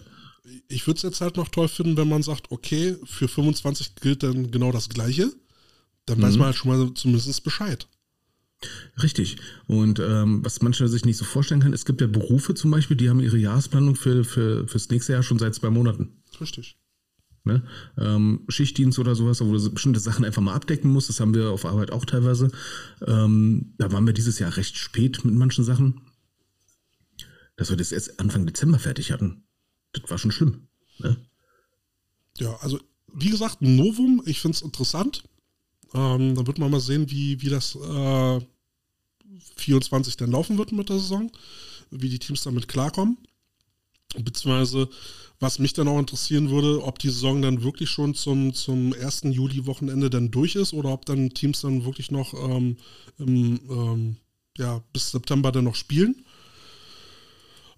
[0.67, 4.23] Ich würde es jetzt halt noch toll finden, wenn man sagt, okay, für 25 gilt
[4.23, 5.31] dann genau das Gleiche.
[6.05, 7.87] Dann weiß man halt schon mal zumindest Bescheid.
[9.01, 9.37] Richtig.
[9.67, 12.95] Und ähm, was manche sich nicht so vorstellen kann, es gibt ja Berufe zum Beispiel,
[12.95, 16.21] die haben ihre Jahresplanung für, für, fürs nächste Jahr schon seit zwei Monaten.
[16.39, 16.77] Richtig.
[17.45, 17.61] Ne?
[17.97, 21.09] Ähm, Schichtdienst oder sowas, wo du bestimmte Sachen einfach mal abdecken musst.
[21.09, 22.49] Das haben wir auf Arbeit auch teilweise.
[23.05, 26.01] Ähm, da waren wir dieses Jahr recht spät mit manchen Sachen.
[27.55, 29.43] Dass wir das erst Anfang Dezember fertig hatten.
[29.93, 30.67] Das war schon schlimm.
[30.97, 31.17] Ne?
[32.39, 32.79] Ja, also
[33.13, 35.23] wie gesagt, ein Novum, ich finde es interessant.
[35.93, 38.41] Ähm, da wird man mal sehen, wie, wie das äh,
[39.57, 41.31] 24 dann laufen wird mit der Saison,
[41.91, 43.17] wie die Teams damit klarkommen.
[44.23, 44.89] Beziehungsweise,
[45.39, 49.23] was mich dann auch interessieren würde, ob die Saison dann wirklich schon zum, zum 1.
[49.23, 52.77] Juli-Wochenende dann durch ist oder ob dann Teams dann wirklich noch ähm,
[53.17, 54.17] im, ähm,
[54.57, 56.25] ja, bis September dann noch spielen.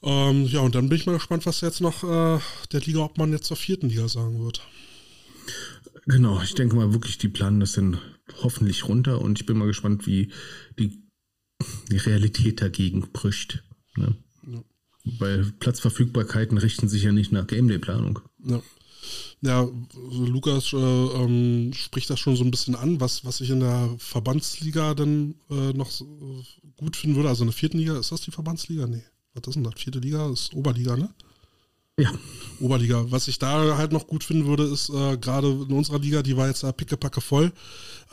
[0.03, 2.39] Ähm, ja, und dann bin ich mal gespannt, was jetzt noch äh,
[2.71, 4.61] der Liga, ob man jetzt zur vierten Liga sagen wird.
[6.05, 7.99] Genau, ich denke mal wirklich, die planen das dann
[8.41, 10.31] hoffentlich runter und ich bin mal gespannt, wie
[10.79, 11.03] die,
[11.89, 13.63] die Realität dagegen bricht.
[13.95, 14.15] Ne?
[15.19, 18.19] Weil Platzverfügbarkeiten richten sich ja nicht nach Game Day Planung.
[18.43, 18.61] Ja.
[19.41, 19.67] Ja,
[20.11, 23.95] Lukas äh, ähm, spricht das schon so ein bisschen an, was, was ich in der
[23.99, 26.43] Verbandsliga dann äh, noch so
[26.75, 27.29] gut finden würde.
[27.29, 28.87] Also in der vierten Liga, ist das die Verbandsliga?
[28.87, 29.03] Nee.
[29.33, 29.75] Was ist denn das?
[29.79, 31.13] Vierte Liga ist Oberliga, ne?
[31.99, 32.11] Ja.
[32.59, 33.05] Oberliga.
[33.11, 36.37] Was ich da halt noch gut finden würde, ist äh, gerade in unserer Liga, die
[36.37, 37.51] war jetzt da pickepacke voll,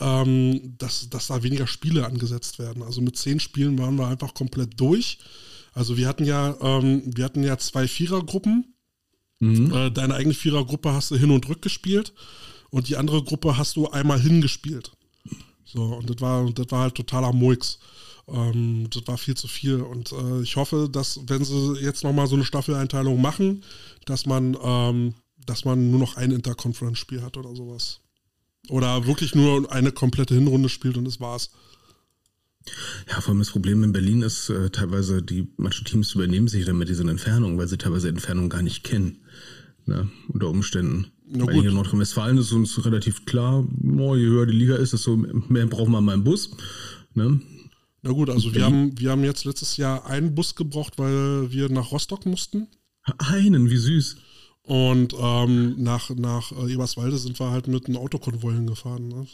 [0.01, 2.83] ähm, dass, dass da weniger Spiele angesetzt werden.
[2.83, 5.19] Also mit zehn Spielen waren wir einfach komplett durch.
[5.75, 8.75] Also wir hatten ja, ähm, wir hatten ja zwei Vierergruppen.
[9.41, 9.73] Mhm.
[9.73, 12.15] Äh, deine eigene Vierergruppe hast du hin und rück gespielt
[12.71, 14.93] und die andere Gruppe hast du einmal hingespielt.
[15.65, 17.79] So, und das war, das war halt totaler Murks.
[18.29, 19.81] Ähm, das war viel zu viel.
[19.81, 23.65] Und äh, ich hoffe, dass, wenn sie jetzt nochmal so eine Staffeleinteilung machen,
[24.07, 25.15] dass man, ähm,
[25.47, 28.01] dass man nur noch ein Interconference-Spiel hat oder sowas.
[28.69, 31.51] Oder wirklich nur eine komplette Hinrunde spielt und das war's.
[33.09, 36.65] Ja, vor allem das Problem in Berlin ist äh, teilweise, die manche Teams übernehmen sich
[36.65, 39.19] dann mit diesen Entfernungen, weil sie teilweise Entfernungen gar nicht kennen.
[39.87, 41.09] Ne, unter Umständen.
[41.27, 43.67] Na Weil hier in Nordrhein-Westfalen ist uns relativ klar,
[43.99, 46.51] oh, je höher die Liga ist, desto mehr braucht man mal einen Bus.
[47.13, 47.41] Ne?
[48.03, 51.69] Na gut, also wir haben, wir haben jetzt letztes Jahr einen Bus gebraucht, weil wir
[51.71, 52.69] nach Rostock mussten.
[53.19, 54.17] Einen, wie süß.
[54.63, 59.09] Und ähm, nach, nach äh, Eberswalde sind wir halt mit einem Autokonvoi hingefahren.
[59.09, 59.27] Ne?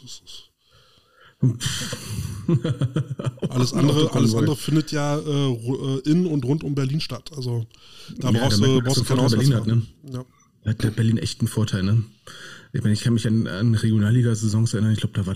[3.49, 7.31] Alles, andere, alles andere findet ja äh, äh, in und rund um Berlin statt.
[7.35, 7.65] Also
[8.17, 9.81] da ja, brauchst du, brauchst du keinen Berlin hat, ne?
[10.11, 10.25] ja.
[10.65, 12.03] Hat Berlin echt einen Vorteil, ne?
[12.73, 15.35] Ich meine, ich kann mich an, an Regionalliga-Saisons erinnern, ich glaube, da war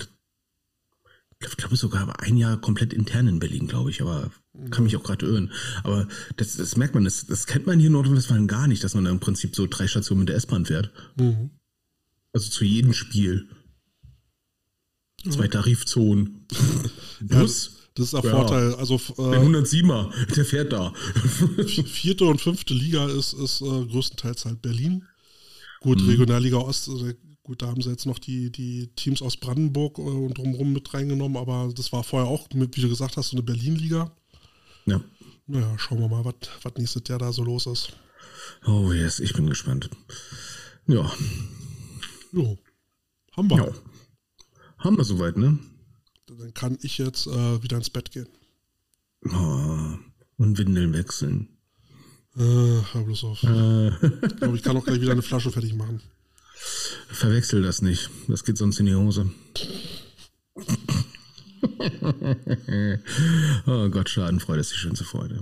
[1.42, 4.32] ich glaube sogar ein Jahr komplett intern in Berlin, glaube ich, aber
[4.72, 5.52] kann mich auch gerade irren.
[5.84, 8.96] Aber das, das merkt man, das, das kennt man hier in Nordrhein-Westfalen gar nicht, dass
[8.96, 10.92] man im Prinzip so drei Stationen mit der S-Bahn fährt.
[11.18, 11.52] Mhm.
[12.34, 13.50] Also zu jedem Spiel.
[15.30, 16.46] Zwei Tarifzonen.
[17.22, 17.72] Bus.
[17.98, 18.32] Ja, das ist der ja.
[18.32, 18.76] Vorteil.
[18.76, 20.92] Also, äh, der 107er, der fährt da.
[21.86, 25.06] vierte und fünfte Liga ist, ist äh, größtenteils halt Berlin.
[25.80, 26.10] Gut, mhm.
[26.10, 27.10] Regionalliga Ost, also
[27.46, 30.92] Gut, da haben sie jetzt noch die, die Teams aus Brandenburg äh, und drumherum mit
[30.92, 34.12] reingenommen, aber das war vorher auch, wie du gesagt hast, so eine Berlin-Liga.
[34.88, 35.00] Ja.
[35.46, 37.90] Naja, schauen wir mal, was nächstes Jahr da so los ist.
[38.66, 39.92] Oh yes, ich bin gespannt.
[40.88, 41.12] Ja.
[42.32, 42.58] Jo.
[43.34, 43.58] Haben wir.
[43.58, 43.74] Ja.
[44.86, 45.60] Haben wir soweit, ne?
[46.28, 48.28] Dann kann ich jetzt äh, wieder ins Bett gehen.
[49.24, 49.98] Oh,
[50.38, 51.50] und Windeln wechseln.
[52.38, 53.42] Äh, hör bloß auf.
[53.42, 53.88] Äh.
[54.28, 56.04] Ich glaube, ich kann auch gleich wieder eine Flasche fertig machen.
[57.08, 58.12] Verwechsel das nicht.
[58.28, 59.32] Das geht sonst in die Hose.
[63.66, 65.38] oh Gott, Schadenfreude ist die schönste Freude.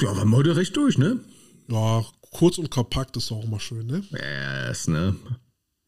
[0.00, 1.18] ja, waren wir heute recht durch, ne?
[1.66, 4.02] Ja, kurz und kompakt ist auch immer schön, ne?
[4.10, 5.14] Yes, ne?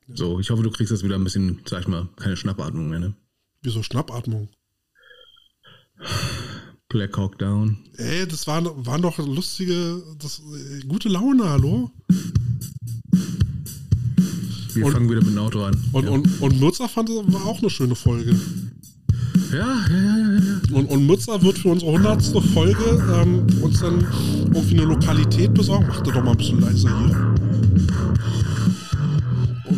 [0.08, 2.98] So, ich hoffe, du kriegst jetzt wieder ein bisschen, sag ich mal, keine Schnappatmung mehr,
[2.98, 3.14] ne?
[3.62, 4.48] Wieso Schnappatmung?
[6.88, 7.78] Black Hawk Down.
[7.96, 10.42] Ey, das waren, waren doch lustige, das,
[10.86, 11.90] gute Laune, hallo?
[14.74, 15.82] Wir und, fangen wieder mit dem Auto an.
[15.92, 16.10] Und, ja.
[16.10, 18.38] und, und Mürzer fand war auch eine schöne Folge.
[19.52, 20.38] Ja, ja, ja, ja.
[20.38, 20.76] ja.
[20.76, 24.00] Und, und Mürzer wird für unsere hundertste Folge ähm, uns dann
[24.52, 25.86] irgendwie eine Lokalität besorgen.
[25.88, 27.34] Mach doch mal ein bisschen leiser hier.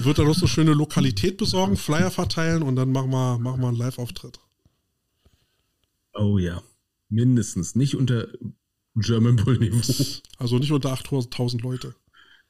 [0.04, 3.68] wird dann noch so schöne Lokalität besorgen, Flyer verteilen und dann machen wir, machen wir
[3.68, 4.38] einen Live-Auftritt.
[6.14, 6.62] Oh ja.
[7.08, 7.74] Mindestens.
[7.74, 8.28] Nicht unter
[8.94, 9.80] German Bull Niveau.
[10.38, 11.94] Also nicht unter 8000 Leute.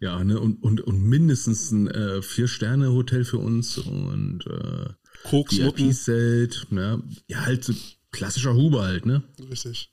[0.00, 4.88] Ja, ne, und, und, und mindestens ein äh, Vier-Sterne-Hotel für uns und äh,
[5.24, 5.56] Koks.
[5.58, 7.02] VIP-Zelt, ne?
[7.28, 7.74] Ja, halt so
[8.12, 9.22] klassischer Huber halt, ne?
[9.50, 9.90] Richtig.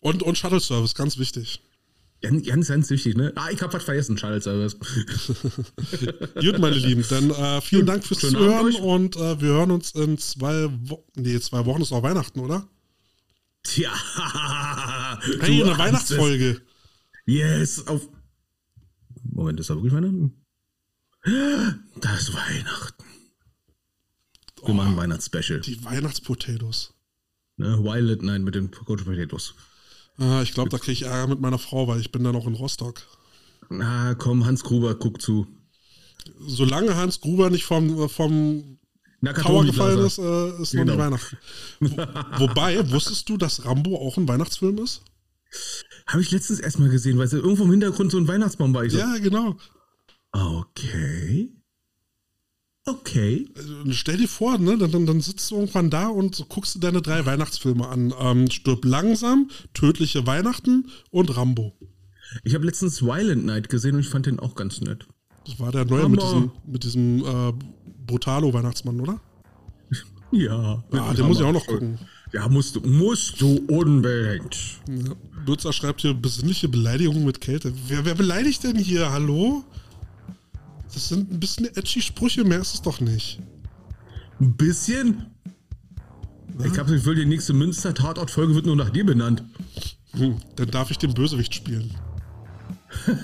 [0.00, 1.60] Und, und Shuttle-Service, ganz wichtig.
[2.22, 3.32] Ganz, ganz, ganz wichtig, ne?
[3.34, 4.78] Ah, ich hab was vergessen, Shuttle-Service.
[6.40, 9.92] Gut, meine Lieben, dann äh, vielen Dank fürs Schönen Zuhören und äh, wir hören uns
[9.92, 11.02] in zwei Wochen.
[11.16, 12.68] Nee, zwei Wochen ist auch Weihnachten, oder?
[13.62, 13.92] Tja.
[15.40, 16.50] Hey, eine Weihnachtsfolge.
[16.50, 16.60] es.
[17.26, 18.08] Yes, auf.
[19.22, 20.32] Moment, ist da wirklich Weihnachten?
[22.00, 23.04] Das ist Weihnachten.
[24.66, 25.60] Wir machen ein Weihnachtsspecial.
[25.60, 26.94] Die Weihnachtspotatoes.
[27.56, 27.78] Ne?
[27.82, 29.54] Violet Night mit den Coach Potatoes.
[30.18, 32.46] Ah, ich glaube, da kriege ich Ärger mit meiner Frau, weil ich bin dann noch
[32.46, 33.02] in Rostock.
[33.70, 35.46] Na komm, Hans Gruber, guck zu.
[36.46, 38.78] Solange Hans Gruber nicht vom, vom
[39.42, 40.92] Tower gefallen ist, äh, ist noch Genau.
[40.92, 41.38] nicht Weihnachten.
[41.80, 41.96] Wo,
[42.48, 45.02] wobei, wusstest du, dass Rambo auch ein Weihnachtsfilm ist?
[46.06, 48.84] Habe ich letztens erstmal gesehen, weil es irgendwo im Hintergrund so ein Weihnachtsbaum war.
[48.84, 49.56] Ich so, Ja, genau.
[50.32, 51.50] okay.
[52.90, 53.48] Okay.
[53.56, 57.02] Also, stell dir vor, ne, dann, dann, sitzt du irgendwann da und guckst du deine
[57.02, 58.12] drei Weihnachtsfilme an.
[58.18, 61.76] Ähm, Stirb langsam, Tödliche Weihnachten und Rambo.
[62.44, 65.06] Ich habe letztens Violent Night gesehen und ich fand den auch ganz nett.
[65.46, 67.52] Das war der neue mit diesem, mit diesem äh,
[68.06, 69.20] Brutalo-Weihnachtsmann, oder?
[70.32, 70.84] Ja.
[70.92, 71.98] Ah, den muss ich auch noch gucken.
[72.32, 74.78] Ja, musst du, musst du unbedingt.
[74.88, 75.14] Ja.
[75.44, 77.72] Bürzer schreibt hier besinnliche Beleidigungen mit Kälte.
[77.88, 79.10] Wer, wer beleidigt denn hier?
[79.10, 79.64] Hallo?
[80.92, 83.40] Das sind ein bisschen edgy Sprüche, mehr ist es doch nicht.
[84.40, 85.26] Ein bisschen?
[86.58, 89.42] Ich habe das Gefühl, die nächste Münster-Tatort-Folge wird nur nach dir benannt.
[90.12, 91.94] Hm, dann darf ich den Bösewicht spielen.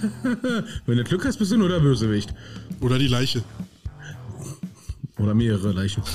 [0.86, 2.32] Wenn du Glück hast, bist du nur der Bösewicht.
[2.80, 3.42] Oder die Leiche.
[5.18, 6.02] Oder mehrere Leichen.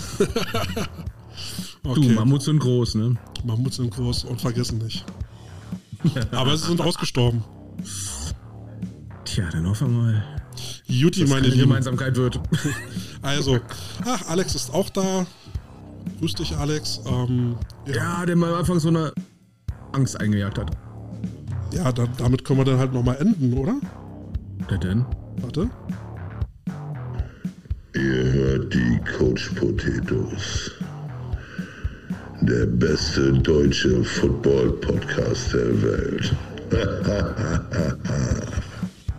[1.84, 2.10] Du, Okay.
[2.14, 3.16] Mammuts sind groß, ne?
[3.43, 5.04] Mammuts sind groß und vergessen nicht.
[6.32, 7.43] Aber sie sind ausgestorben.
[9.26, 10.41] Tja, dann hoffen wir mal,
[11.00, 11.62] Juti, meine eine Lieben.
[11.62, 12.39] Gemeinsamkeit wird.
[13.24, 13.60] Also,
[14.04, 15.28] ach, Alex ist auch da.
[16.20, 17.00] Grüß dich, Alex.
[17.06, 19.14] Ähm, ja, Ja, der mal am Anfang so eine
[19.92, 20.72] Angst eingejagt hat.
[21.72, 23.76] ja da, damit können wir dann halt nochmal enden, oder?
[24.72, 25.06] Der denn?
[25.42, 25.70] Warte.
[27.94, 30.72] Ihr hört die Coach Potatoes.
[32.42, 36.36] Der beste deutsche Football-Podcast der Welt.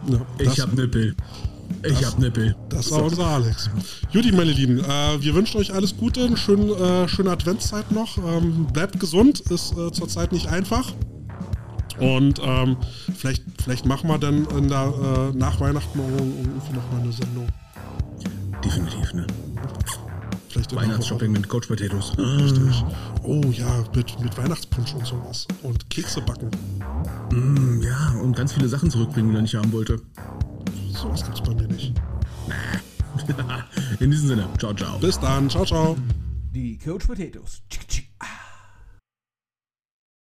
[0.08, 1.14] Ja, Ich hab Nippel.
[1.84, 2.54] Ich das- hab Nippel.
[2.68, 3.68] das war unser Alex.
[4.10, 8.18] Juti, meine Lieben, äh, wir wünschen euch alles Gute, eine schöne, äh, schöne Adventszeit noch.
[8.18, 10.92] Ähm, bleibt gesund, ist äh, zurzeit nicht einfach.
[11.98, 12.76] Und ähm,
[13.16, 17.46] vielleicht, vielleicht machen wir dann in der, äh, nach Weihnachten irgendwie noch mal eine Sendung.
[18.64, 19.26] Definitiv, ne?
[20.48, 20.74] Vielleicht.
[20.76, 22.12] Weihnachtsshopping mit Coach Potatoes.
[22.18, 22.84] Richtig.
[23.22, 25.46] Oh ja, mit, mit Weihnachtspunsch und sowas.
[25.62, 26.50] Und Kekse backen.
[27.30, 30.00] Mm, ja, und ganz viele Sachen zurückbringen, die er nicht haben wollte.
[30.92, 31.94] Sowas gibt's bei mir nicht.
[34.00, 34.98] In diesem Sinne, ciao, ciao.
[34.98, 35.48] Bis dann.
[35.50, 35.96] Ciao, ciao.
[36.52, 37.62] Die Coach Potatoes